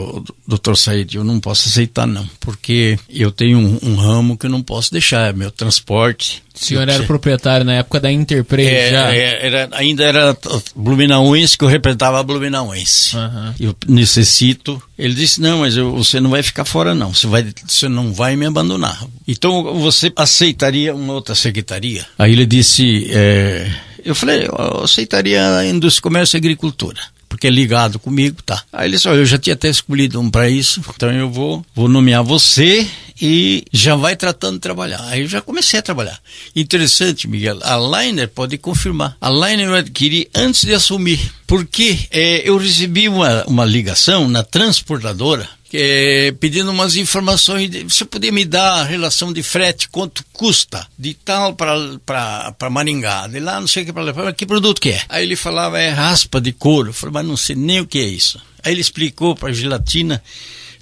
[0.47, 4.51] doutor Said, eu não posso aceitar, não, porque eu tenho um, um ramo que eu
[4.51, 8.91] não posso deixar, é meu transporte o senhor era proprietário na época da Interpre é,
[8.91, 9.15] já?
[9.15, 10.37] É, era, ainda era
[10.77, 13.17] Blumenauense que eu representava a Blumenauense.
[13.17, 13.55] Uhum.
[13.59, 14.81] Eu necessito.
[14.99, 18.13] Ele disse, não, mas eu, você não vai ficar fora não, você, vai, você não
[18.13, 19.05] vai me abandonar.
[19.27, 22.07] Então você aceitaria uma outra secretaria?
[22.19, 23.71] Aí ele disse, é,
[24.05, 27.01] eu falei, eu aceitaria a indústria, comércio e agricultura
[27.33, 28.63] porque é ligado comigo, tá.
[28.71, 31.65] Aí ele disse, olha, eu já tinha até escolhido um para isso, então eu vou,
[31.75, 32.87] vou nomear você
[33.21, 35.03] e já vai tratando de trabalhar.
[35.09, 36.21] Aí eu já comecei a trabalhar.
[36.55, 39.17] Interessante, Miguel, a Liner pode confirmar.
[39.19, 44.43] A Liner eu adquiri antes de assumir, porque é, eu recebi uma, uma ligação na
[44.43, 47.71] transportadora é, pedindo umas informações.
[47.85, 53.41] Você podia me dar a relação de frete, quanto custa de tal para Maringá, de
[53.41, 55.03] lá não sei o que para levar, que produto que é?
[55.09, 56.91] Aí ele falava, é raspa de couro.
[56.91, 58.41] Eu falei, mas não sei nem o que é isso.
[58.65, 60.23] Aí ele explicou para a gelatina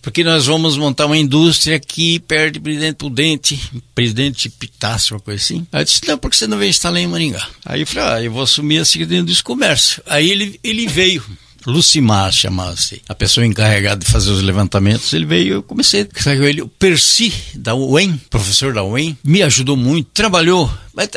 [0.03, 5.43] porque nós vamos montar uma indústria aqui perto de Presidente Prudente, Presidente Pitácio, uma coisa
[5.43, 5.67] assim.
[5.71, 7.47] Aí eu disse, não, porque você não vem instalar em Maringá?
[7.65, 10.03] Aí eu falei, ah, eu vou assumir a Secretaria do Comércio.
[10.07, 11.23] Aí ele, ele veio.
[11.67, 16.05] Lucimar chamava-se, a pessoa encarregada de fazer os levantamentos, ele veio, eu comecei a
[16.49, 20.71] ele, o Percy da UEM, professor da UEM, me ajudou muito, trabalhou,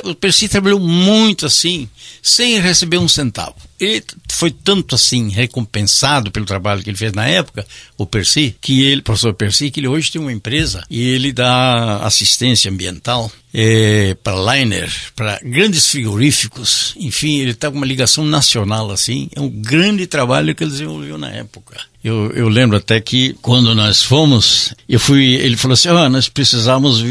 [0.04, 1.90] o Percy trabalhou muito assim,
[2.22, 3.56] sem receber um centavo.
[3.80, 7.66] Ele foi tanto assim recompensado pelo trabalho que ele fez na época,
[7.98, 11.98] o Percy, que ele, professor Percy, que ele hoje tem uma empresa e ele dá
[11.98, 18.90] assistência ambiental é, para liner, para grandes frigoríficos, enfim, ele está com uma ligação nacional
[18.90, 19.30] assim.
[19.36, 21.78] É um grande trabalho que ele desenvolveu na época.
[22.04, 26.28] Eu, eu lembro até que quando nós fomos, eu fui, ele falou assim, ah, nós
[26.28, 27.02] precisamos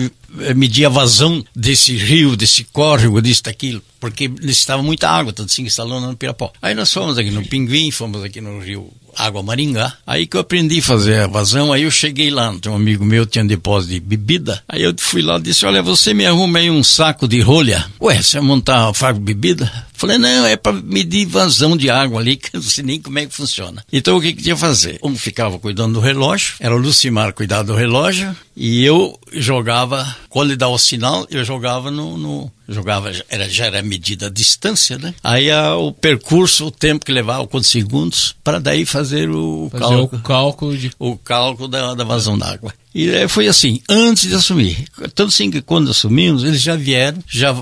[0.55, 5.63] medir a vazão desse rio, desse córrego, disso, daquilo, porque necessitava muita água, tanto assim
[5.63, 6.53] instalando no Pirapó.
[6.61, 9.93] Aí nós fomos aqui no Pinguim, fomos aqui no rio Água Maringá.
[10.07, 13.05] Aí que eu aprendi a fazer a vazão, aí eu cheguei lá, tem um amigo
[13.05, 14.63] meu tinha um depósito de bebida.
[14.69, 17.85] Aí eu fui lá e disse: Olha, você me arruma aí um saco de rolha.
[18.01, 19.71] Ué, você montar um faco de bebida?
[20.03, 23.21] Falei, não, é para medir vazão de água ali, que eu não sei nem como
[23.21, 23.85] é que funciona.
[23.93, 24.99] Então o que, que tinha que fazer?
[25.01, 30.51] Um ficava cuidando do relógio, era o Lucimar cuidar do relógio, e eu jogava, quando
[30.51, 34.99] ele dava o sinal, eu jogava no, no jogava, era, já era medida a distância,
[34.99, 35.15] né?
[35.23, 39.85] Aí a, o percurso, o tempo que levava, quantos segundos, para daí fazer o Fazer
[39.85, 40.21] cálculo.
[40.21, 42.75] o cálculo de O cálculo da, da vazão d'água.
[42.95, 44.85] E eh, foi assim, antes de assumir.
[45.15, 47.55] Tanto assim que quando assumimos, eles já vieram, já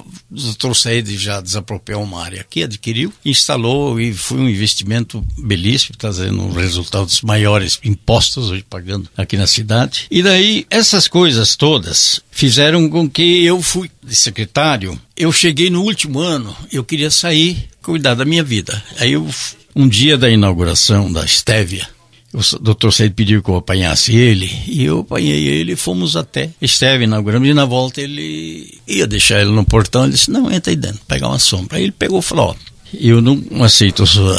[0.74, 7.20] Said já desapropriou uma área aqui, adquiriu, instalou e foi um investimento belíssimo, trazendo resultados
[7.22, 10.07] maiores, impostos hoje pagando aqui na cidade.
[10.11, 16.20] E daí, essas coisas todas fizeram com que eu fui secretário, eu cheguei no último
[16.20, 18.83] ano, eu queria sair, cuidar da minha vida.
[18.99, 19.28] Aí eu,
[19.74, 21.89] um dia da inauguração da Estévia,
[22.33, 26.51] o doutor Said pediu que eu apanhasse ele, e eu apanhei ele e fomos até
[26.62, 30.70] Esteve, inauguramos, e na volta ele ia deixar ele no portão, ele disse, não, entra
[30.72, 31.76] aí dentro, pegar uma sombra.
[31.76, 32.55] Aí ele pegou e falou, ó,
[32.95, 34.37] eu não aceito a sua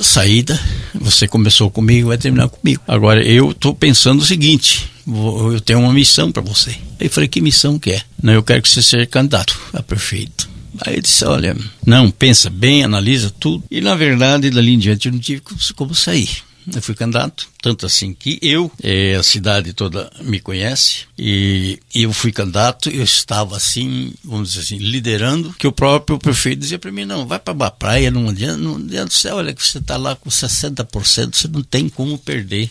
[0.00, 0.58] saída,
[0.94, 2.82] você começou comigo, vai terminar comigo.
[2.86, 6.70] Agora, eu estou pensando o seguinte, vou- eu tenho uma missão para você.
[6.70, 8.02] Aí eu falei, que missão que é?
[8.22, 10.48] Não, eu quero que você seja candidato a prefeito.
[10.86, 11.54] Aí ele disse, olha,
[11.86, 13.62] não, pensa bem, analisa tudo.
[13.70, 16.30] E na verdade, dali em diante, eu não tive como- como sair.
[16.74, 22.12] Eu fui candidato, tanto assim que eu, eh, a cidade toda me conhece, e eu
[22.12, 26.92] fui candidato, eu estava assim, vamos dizer assim, liderando, que o próprio prefeito dizia para
[26.92, 29.96] mim, não, vai para a praia, não adianta, não adianta, você olha que você está
[29.96, 32.70] lá com 60%, você não tem como perder.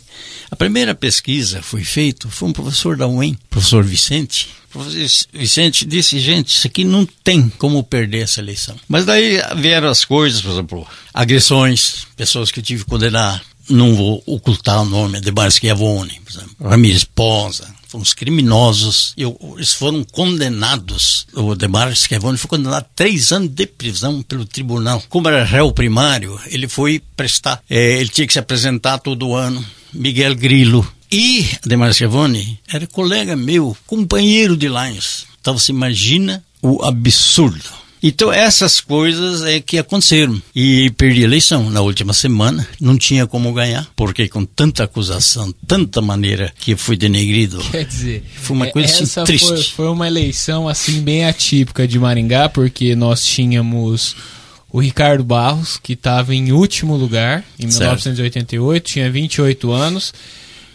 [0.50, 6.20] A primeira pesquisa foi feita, foi um professor da UEM, professor Vicente, professor Vicente disse,
[6.20, 8.76] gente, isso aqui não tem como perder essa eleição.
[8.88, 13.96] Mas daí vieram as coisas, por exemplo, agressões, pessoas que eu tive que condenar, não
[13.96, 20.04] vou ocultar o nome, Ademar Schiavone, por exemplo, Ramires Ponza, foram os criminosos, eles foram
[20.04, 25.04] condenados, o Ademar Schiavone foi condenado a três anos de prisão pelo tribunal.
[25.10, 29.64] Como era réu primário, ele foi prestar, eh, ele tinha que se apresentar todo ano,
[29.94, 35.26] Miguel Grilo, e Ademar Schiavone era colega meu, companheiro de Lions.
[35.42, 37.81] Então você imagina o absurdo.
[38.02, 40.42] Então essas coisas é que aconteceram.
[40.56, 45.54] E perdi a eleição na última semana, não tinha como ganhar, porque com tanta acusação,
[45.68, 47.60] tanta maneira que fui denegrido.
[47.72, 49.48] Quer dizer, Foi uma coisa assim, triste.
[49.48, 54.16] Foi, foi uma eleição assim bem atípica de Maringá, porque nós tínhamos
[54.72, 58.06] o Ricardo Barros, que estava em último lugar em Certo.
[58.06, 60.14] 1988, tinha 28 anos.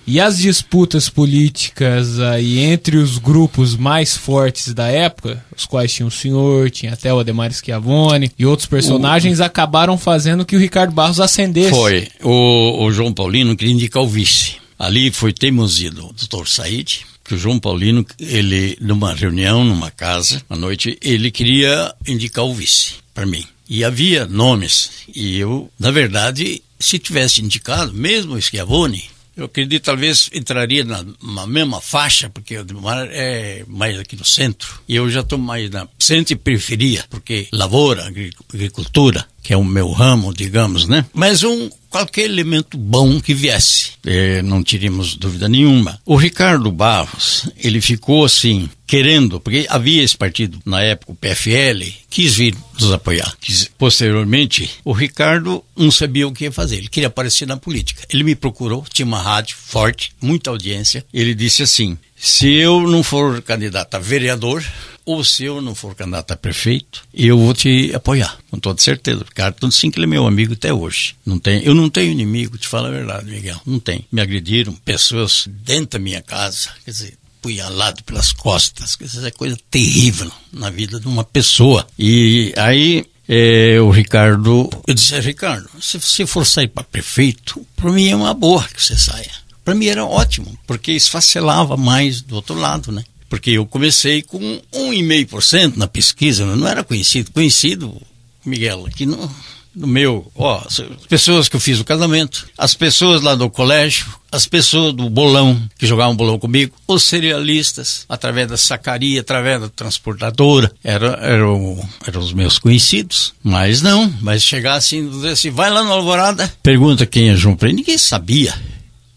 [0.07, 6.07] E as disputas políticas aí entre os grupos mais fortes da época, os quais tinha
[6.07, 10.93] o senhor, tinha até o Ademar Schiavone e outros personagens, acabaram fazendo que o Ricardo
[10.93, 11.71] Barros ascendesse.
[11.71, 12.09] Foi.
[12.23, 14.57] O, o João Paulino queria indicar o vice.
[14.79, 20.43] Ali foi teimosia do doutor Said, que o João Paulino, ele, numa reunião, numa casa,
[20.49, 23.45] à noite, ele queria indicar o vice para mim.
[23.69, 24.91] E havia nomes.
[25.13, 29.05] E eu, na verdade, se tivesse indicado, mesmo o Schiavone,
[29.37, 34.25] eu acredito talvez entraria na, na mesma faixa, porque o Demar é mais aqui no
[34.25, 34.81] centro.
[34.89, 39.57] E eu já estou mais na centro e periferia, porque lavoura, agri- agricultura, que é
[39.57, 41.05] o meu ramo, digamos, né?
[41.13, 45.99] Mas um qualquer elemento bom que viesse, eh, não teríamos dúvida nenhuma.
[46.05, 51.91] O Ricardo Barros, ele ficou assim, querendo, porque havia esse partido na época, o PFL,
[52.11, 53.35] quis vir nos apoiar.
[53.79, 58.03] Posteriormente, o Ricardo não sabia o que ia fazer, ele queria aparecer na política.
[58.13, 61.03] Ele me procurou, tinha uma rádio forte, muita audiência.
[61.15, 64.63] Ele disse assim: se eu não for candidato a vereador,
[65.07, 69.25] ou se eu não for candidato a prefeito, eu vou te apoiar, com toda certeza.
[69.25, 71.15] Ricardo, tanto sim que ele é meu amigo até hoje.
[71.25, 73.61] Não tem, eu não tenho inimigo, te falo a verdade, Miguel.
[73.65, 74.05] Não tem.
[74.11, 79.31] Me agrediram pessoas dentro da minha casa, quer dizer, punhalado pelas costas, quer dizer, é
[79.31, 81.87] coisa terrível na vida de uma pessoa.
[81.97, 87.93] E aí eh, o Ricardo, eu disse, Ricardo, se você for sair para prefeito, para
[87.93, 89.31] mim é uma boa que você saia.
[89.65, 93.05] Para mim era ótimo, porque esfacelava mais do outro lado, né?
[93.29, 94.39] Porque eu comecei com
[94.73, 97.33] 1,5% na pesquisa, não era conhecido.
[97.33, 98.01] Conhecido,
[98.45, 99.31] Miguel, aqui no,
[99.77, 104.07] no meu, ó, as pessoas que eu fiz o casamento, as pessoas lá do colégio,
[104.33, 109.69] as pessoas do bolão, que jogavam bolão comigo, os cerealistas, através da sacaria, através da
[109.69, 113.35] transportadora, eram eram os meus conhecidos.
[113.43, 117.55] Mas não, mas chegar assim, dizer assim, vai lá no Alvorada, pergunta quem é João
[117.55, 118.55] Prey, ninguém sabia.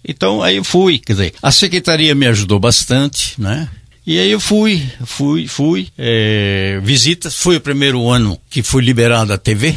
[0.05, 3.70] Então aí eu fui, quer dizer, a secretaria me ajudou bastante, né?
[4.10, 9.36] E aí eu fui, fui, fui, é, visitas, foi o primeiro ano que foi liberada
[9.36, 9.76] a TV,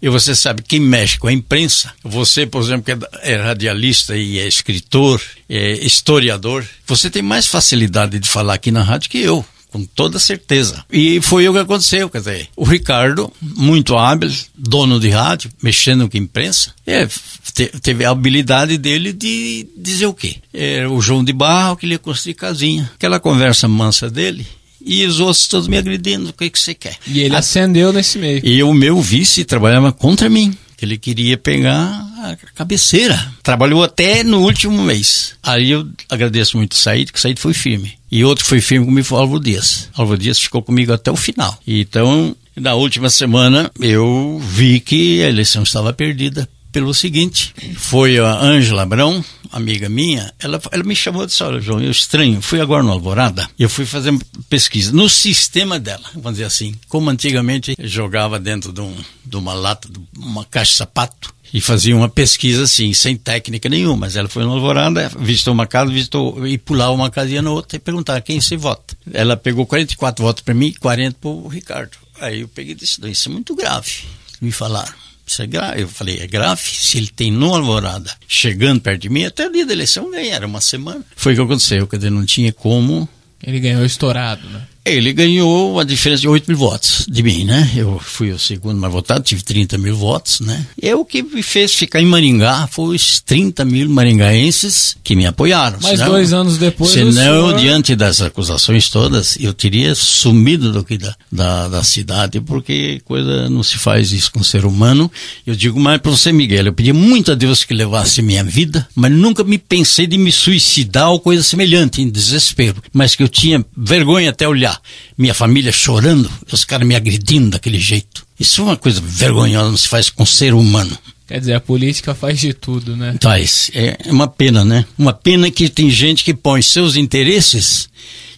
[0.00, 4.16] e você sabe, quem mexe com a imprensa, você, por exemplo, que é, é radialista
[4.16, 5.20] e é escritor,
[5.50, 9.44] é historiador, você tem mais facilidade de falar aqui na rádio que eu
[9.74, 10.84] com toda certeza.
[10.88, 16.08] E foi o que aconteceu, quer dizer, o Ricardo, muito hábil, dono de rádio, mexendo
[16.08, 17.08] com imprensa, é,
[17.52, 20.36] te, teve a habilidade dele de dizer o quê?
[20.52, 22.88] Era o João de Barro que ele ia construir casinha.
[22.94, 24.46] Aquela conversa mansa dele,
[24.80, 26.96] e os outros todos me agredindo, o que, que você quer?
[27.04, 28.40] E ele acendeu nesse meio.
[28.44, 31.74] E o meu vice trabalhava contra mim ele queria pegar
[32.22, 33.32] a cabeceira.
[33.42, 35.34] Trabalhou até no último mês.
[35.42, 37.94] Aí eu agradeço muito o Said, que o Said foi firme.
[38.10, 39.90] E outro foi firme comigo foi o Álvaro Dias.
[39.96, 41.58] O Álvaro Dias ficou comigo até o final.
[41.66, 48.34] Então, na última semana, eu vi que a eleição estava perdida pelo seguinte, foi a
[48.42, 52.60] Ângela Abrão, amiga minha, ela, ela me chamou e disse, olha João, eu estranho, fui
[52.60, 54.12] agora no Alvorada, e eu fui fazer
[54.50, 58.92] pesquisa no sistema dela, vamos dizer assim, como antigamente jogava dentro de, um,
[59.24, 63.68] de uma lata, de uma caixa de sapato, e fazia uma pesquisa assim, sem técnica
[63.68, 67.52] nenhuma, mas ela foi no Alvorada, visitou uma casa, visitou, e pulava uma casinha na
[67.52, 68.96] outra e perguntava quem se vota.
[69.12, 71.96] Ela pegou 44 votos para mim e 40 para o Ricardo.
[72.20, 74.02] Aí eu peguei e disse, isso é muito grave,
[74.40, 75.03] me falaram.
[75.26, 75.82] Isso é grave.
[75.82, 76.60] Eu falei, é grave?
[76.62, 80.36] Se ele tem no Alvorada, chegando perto de mim, até o dia da eleição ganhar,
[80.36, 81.04] era uma semana.
[81.16, 83.08] Foi o que aconteceu, quer dizer, não tinha como.
[83.42, 84.62] Ele ganhou estourado, né?
[84.84, 87.70] Ele ganhou a diferença de 8 mil votos de mim, né?
[87.74, 90.66] Eu fui o segundo mais votado, tive 30 mil votos, né?
[90.80, 95.24] E o que me fez ficar em Maringá foi os 30 mil maringaenses que me
[95.24, 95.78] apoiaram.
[95.80, 96.90] Mas senão, dois anos depois.
[96.90, 97.56] Senão, senhor...
[97.56, 103.48] diante das acusações todas, eu teria sumido do que da, da, da, cidade, porque coisa
[103.48, 105.10] não se faz isso com o ser humano.
[105.46, 108.86] Eu digo mais para você, Miguel, eu pedi muito a Deus que levasse minha vida,
[108.94, 112.82] mas nunca me pensei de me suicidar ou coisa semelhante, em desespero.
[112.92, 114.73] Mas que eu tinha vergonha até olhar
[115.16, 118.26] minha família chorando, os caras me agredindo daquele jeito.
[118.38, 120.96] Isso é uma coisa vergonhosa, não se faz com ser humano.
[121.26, 123.16] Quer dizer, a política faz de tudo, né?
[123.20, 123.70] Faz.
[123.72, 124.84] É uma pena, né?
[124.98, 127.88] Uma pena que tem gente que põe seus interesses.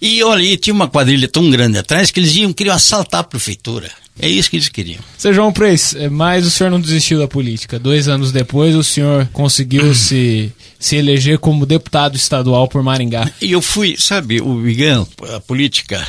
[0.00, 3.24] E olha, e tinha uma quadrilha tão grande atrás que eles iam queriam assaltar a
[3.24, 3.90] prefeitura.
[4.18, 5.00] É isso que eles queriam.
[5.18, 7.78] Seu João Preis, é, mas o senhor não desistiu da política.
[7.78, 13.30] Dois anos depois, o senhor conseguiu se, se eleger como deputado estadual por Maringá.
[13.40, 16.06] E eu fui, sabe, o Miguel, a política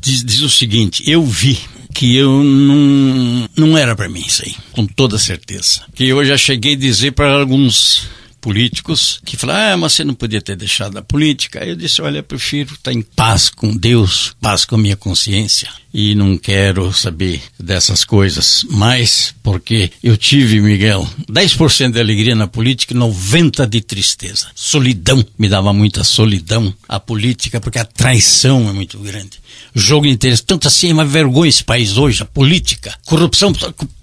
[0.00, 1.58] diz, diz o seguinte: eu vi
[1.92, 5.82] que eu não, não era para mim isso aí, com toda certeza.
[5.94, 8.08] Que eu já cheguei a dizer para alguns
[8.40, 11.62] políticos que falaram, ah, mas você não podia ter deixado a política.
[11.62, 14.96] Aí eu disse, olha, eu prefiro estar em paz com Deus, paz com a minha
[14.96, 22.34] consciência e não quero saber dessas coisas mais, porque eu tive, Miguel, 10% de alegria
[22.34, 24.48] na política e 90% de tristeza.
[24.56, 29.44] Solidão, me dava muita solidão a política, porque a traição é muito grande.
[29.74, 32.94] O jogo inteiro, tanto assim, é uma vergonha esse país hoje, a política.
[33.06, 33.52] Corrupção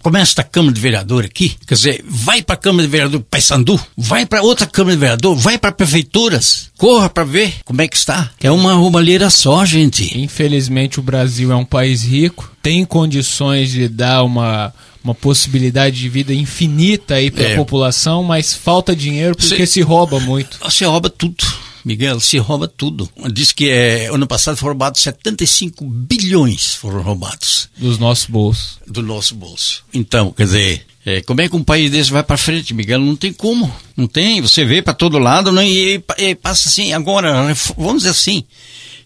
[0.02, 3.80] começa da Câmara de Vereador aqui, quer dizer, vai para a Câmara de Vereador Paysandu,
[3.96, 7.96] vai para outra Câmara de Vereador, vai para prefeituras, corra para ver como é que
[7.96, 8.32] está.
[8.42, 10.18] É uma roubalheira só, gente.
[10.18, 14.74] Infelizmente o Brasil é um país rico, tem condições de dar uma
[15.04, 17.56] uma possibilidade de vida infinita aí para a é.
[17.56, 20.60] população, mas falta dinheiro porque se, se rouba muito.
[20.72, 21.44] Se rouba tudo.
[21.84, 23.10] Miguel, se rouba tudo.
[23.34, 27.70] Diz que é, ano passado foram roubados 75 bilhões foram roubados.
[27.78, 28.78] Dos nossos bolsos.
[28.88, 29.84] Do nosso bolso.
[29.92, 33.00] Então, quer dizer, é, como é que um país desse vai para frente, Miguel?
[33.00, 33.74] Não tem como.
[33.98, 34.42] Não tem.
[34.42, 36.94] Você vê para todo lado e, e, e passa assim.
[36.94, 38.44] Agora, vamos dizer assim,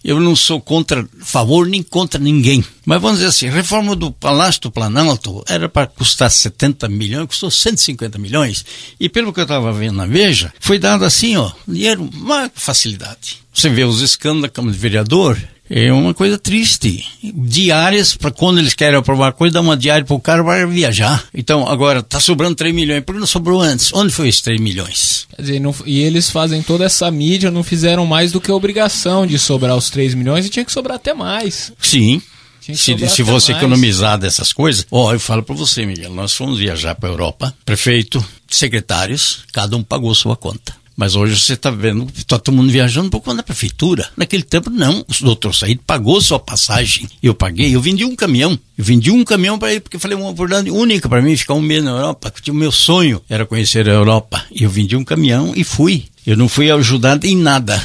[0.06, 2.64] eu não sou contra favor nem contra ninguém.
[2.86, 7.50] Mas vamos dizer assim, reforma do Palácio do Planalto era para custar 70 milhões, custou
[7.50, 8.64] 150 milhões.
[9.00, 13.40] E pelo que eu estava vendo na Veja, foi dado assim, ó, dinheiro, uma facilidade.
[13.52, 17.04] Você vê os escândalos de Vereador, é uma coisa triste.
[17.24, 21.26] Diárias, para quando eles querem aprovar coisa, dá uma diária para o cara para viajar.
[21.34, 23.04] Então, agora, está sobrando 3 milhões.
[23.04, 23.92] Por que não sobrou antes?
[23.94, 25.28] Onde foi esses 3 milhões?
[25.36, 28.56] Quer dizer, não, e eles fazem toda essa mídia, não fizeram mais do que a
[28.56, 31.74] obrigação de sobrar os 3 milhões e tinha que sobrar até mais.
[31.80, 32.22] Sim.
[32.62, 33.64] Se, se você mais.
[33.64, 38.26] economizar dessas coisas, ó, eu falo para você, Miguel, nós fomos viajar para Europa, prefeito,
[38.50, 40.76] secretários, cada um pagou sua conta.
[40.96, 44.10] Mas hoje você está vendo, está todo mundo viajando por conta da prefeitura.
[44.16, 45.00] Naquele tempo, não.
[45.02, 47.08] O doutor Said pagou sua passagem.
[47.22, 48.58] Eu paguei, eu vendi um caminhão.
[48.78, 51.62] Eu vendi um caminhão para ele, porque falei uma oportunidade única para mim ficar um
[51.62, 52.34] mês na Europa.
[52.48, 54.44] O meu sonho era conhecer a Europa.
[54.52, 56.06] E eu vendi um caminhão e fui.
[56.26, 57.82] Eu não fui ajudado em nada.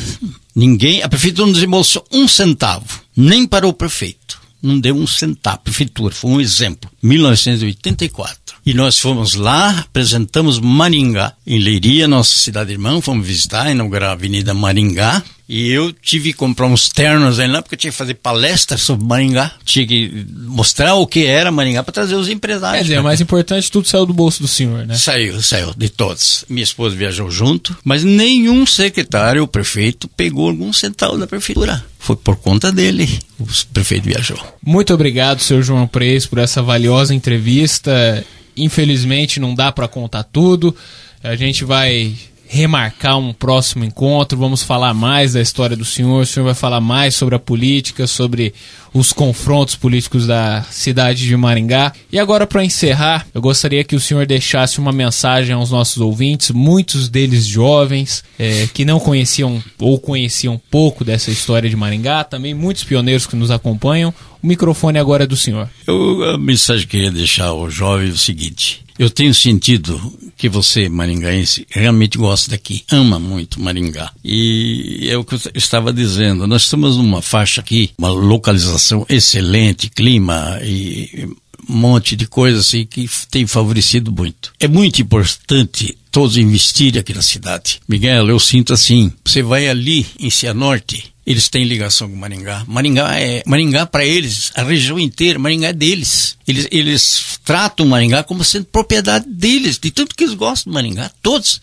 [0.55, 4.41] Ninguém, a prefeitura não desembolsou um centavo, nem para o prefeito.
[4.63, 5.57] Não deu um centavo.
[5.57, 6.91] A prefeitura, foi um exemplo.
[7.03, 8.57] 1984.
[8.65, 11.33] E nós fomos lá, apresentamos Maringá.
[11.47, 15.23] Em Leiria, nossa cidade irmã, fomos visitar, inaugurar a Avenida Maringá.
[15.49, 18.77] E eu tive que comprar uns ternos aí lá, porque eu tinha que fazer palestra
[18.77, 19.51] sobre Maringá.
[19.65, 22.83] Tinha que mostrar o que era Maringá para trazer os empresários.
[22.83, 24.95] Quer dizer, o mais importante, tudo saiu do bolso do senhor, né?
[24.95, 26.45] Saiu, saiu, de todos.
[26.49, 31.85] Minha esposa viajou junto, mas nenhum secretário ou prefeito pegou algum centavo da prefeitura.
[31.99, 34.39] Foi por conta dele, o prefeito viajou.
[34.65, 38.25] Muito obrigado, senhor João Preis, por essa valiosa entrevista.
[38.57, 40.75] Infelizmente, não dá para contar tudo.
[41.23, 42.15] A gente vai
[42.53, 46.81] remarcar um próximo encontro, vamos falar mais da história do senhor, o senhor vai falar
[46.81, 48.53] mais sobre a política, sobre
[48.93, 51.93] os confrontos políticos da cidade de Maringá.
[52.11, 56.51] E agora, para encerrar, eu gostaria que o senhor deixasse uma mensagem aos nossos ouvintes,
[56.51, 62.53] muitos deles jovens, é, que não conheciam ou conheciam pouco dessa história de Maringá, também
[62.53, 64.13] muitos pioneiros que nos acompanham.
[64.43, 65.69] O microfone agora é do senhor.
[65.87, 69.99] Eu, a mensagem que eu queria deixar ao jovem é o seguinte: eu tenho sentido
[70.37, 74.13] que você, maringaense, realmente gosta daqui, ama muito Maringá.
[74.23, 79.89] E é o que eu estava dizendo, nós estamos numa faixa aqui, uma localização excelente,
[79.89, 81.27] clima e
[81.67, 84.53] um monte de coisas assim que tem favorecido muito.
[84.61, 87.81] É muito importante todos investirem aqui na cidade.
[87.89, 92.65] Miguel, eu sinto assim, você vai ali em Cianorte, eles têm ligação com Maringá.
[92.67, 96.37] Maringá é Maringá para eles, a região inteira, Maringá é deles.
[96.47, 101.11] Eles, eles tratam Maringá como sendo propriedade deles, de tanto que eles gostam de Maringá,
[101.23, 101.61] todos.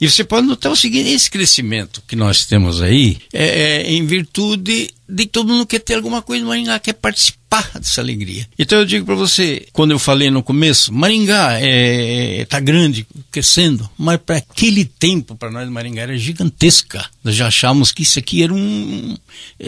[0.00, 4.06] E você pode notar o seguinte: esse crescimento que nós temos aí é, é em
[4.06, 8.48] virtude de todo mundo quer ter alguma coisa Maringá, quer participar dessa alegria.
[8.58, 13.88] Então eu digo para você, quando eu falei no começo, Maringá é, tá grande, crescendo,
[13.98, 17.04] mas para aquele tempo, para nós Maringá era gigantesca.
[17.22, 19.16] Nós já achávamos que isso aqui era um.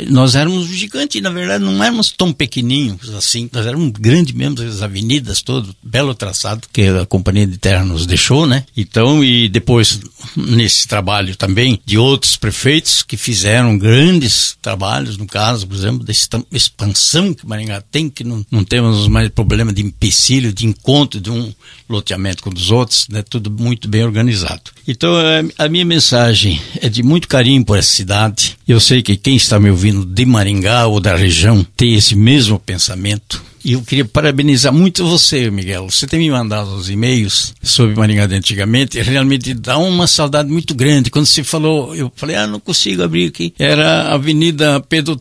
[0.08, 4.82] Nós éramos gigantes, na verdade não éramos tão pequenininhos assim, nós éramos grandes mesmo, as
[4.82, 8.64] avenidas todas, belo traçado que a Companhia de Terra nos deixou, né?
[8.76, 10.00] Então, e depois
[10.36, 16.12] nesse trabalho também de outros prefeitos que fizeram grandes trabalhos no caso, por exemplo, da
[16.52, 21.28] expansão que Maringá tem, que não, não temos mais problema de empecilho, de encontro de
[21.28, 21.52] um
[21.88, 23.20] loteamento com os outros, né?
[23.20, 24.70] tudo muito bem organizado.
[24.86, 25.12] Então,
[25.58, 28.56] a minha mensagem é de muito carinho por essa cidade.
[28.66, 32.56] Eu sei que quem está me ouvindo de Maringá ou da região tem esse mesmo
[32.56, 35.90] pensamento e eu queria parabenizar muito você, Miguel.
[35.90, 40.50] Você tem me mandado os e-mails sobre Maringá de antigamente e realmente dá uma saudade
[40.50, 41.10] muito grande.
[41.10, 43.54] Quando você falou, eu falei, ah, não consigo abrir aqui.
[43.58, 45.18] Era a Avenida Pedro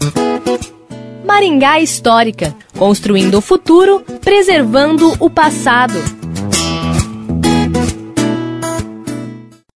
[1.25, 6.16] Maringá Histórica Construindo o futuro, preservando o passado.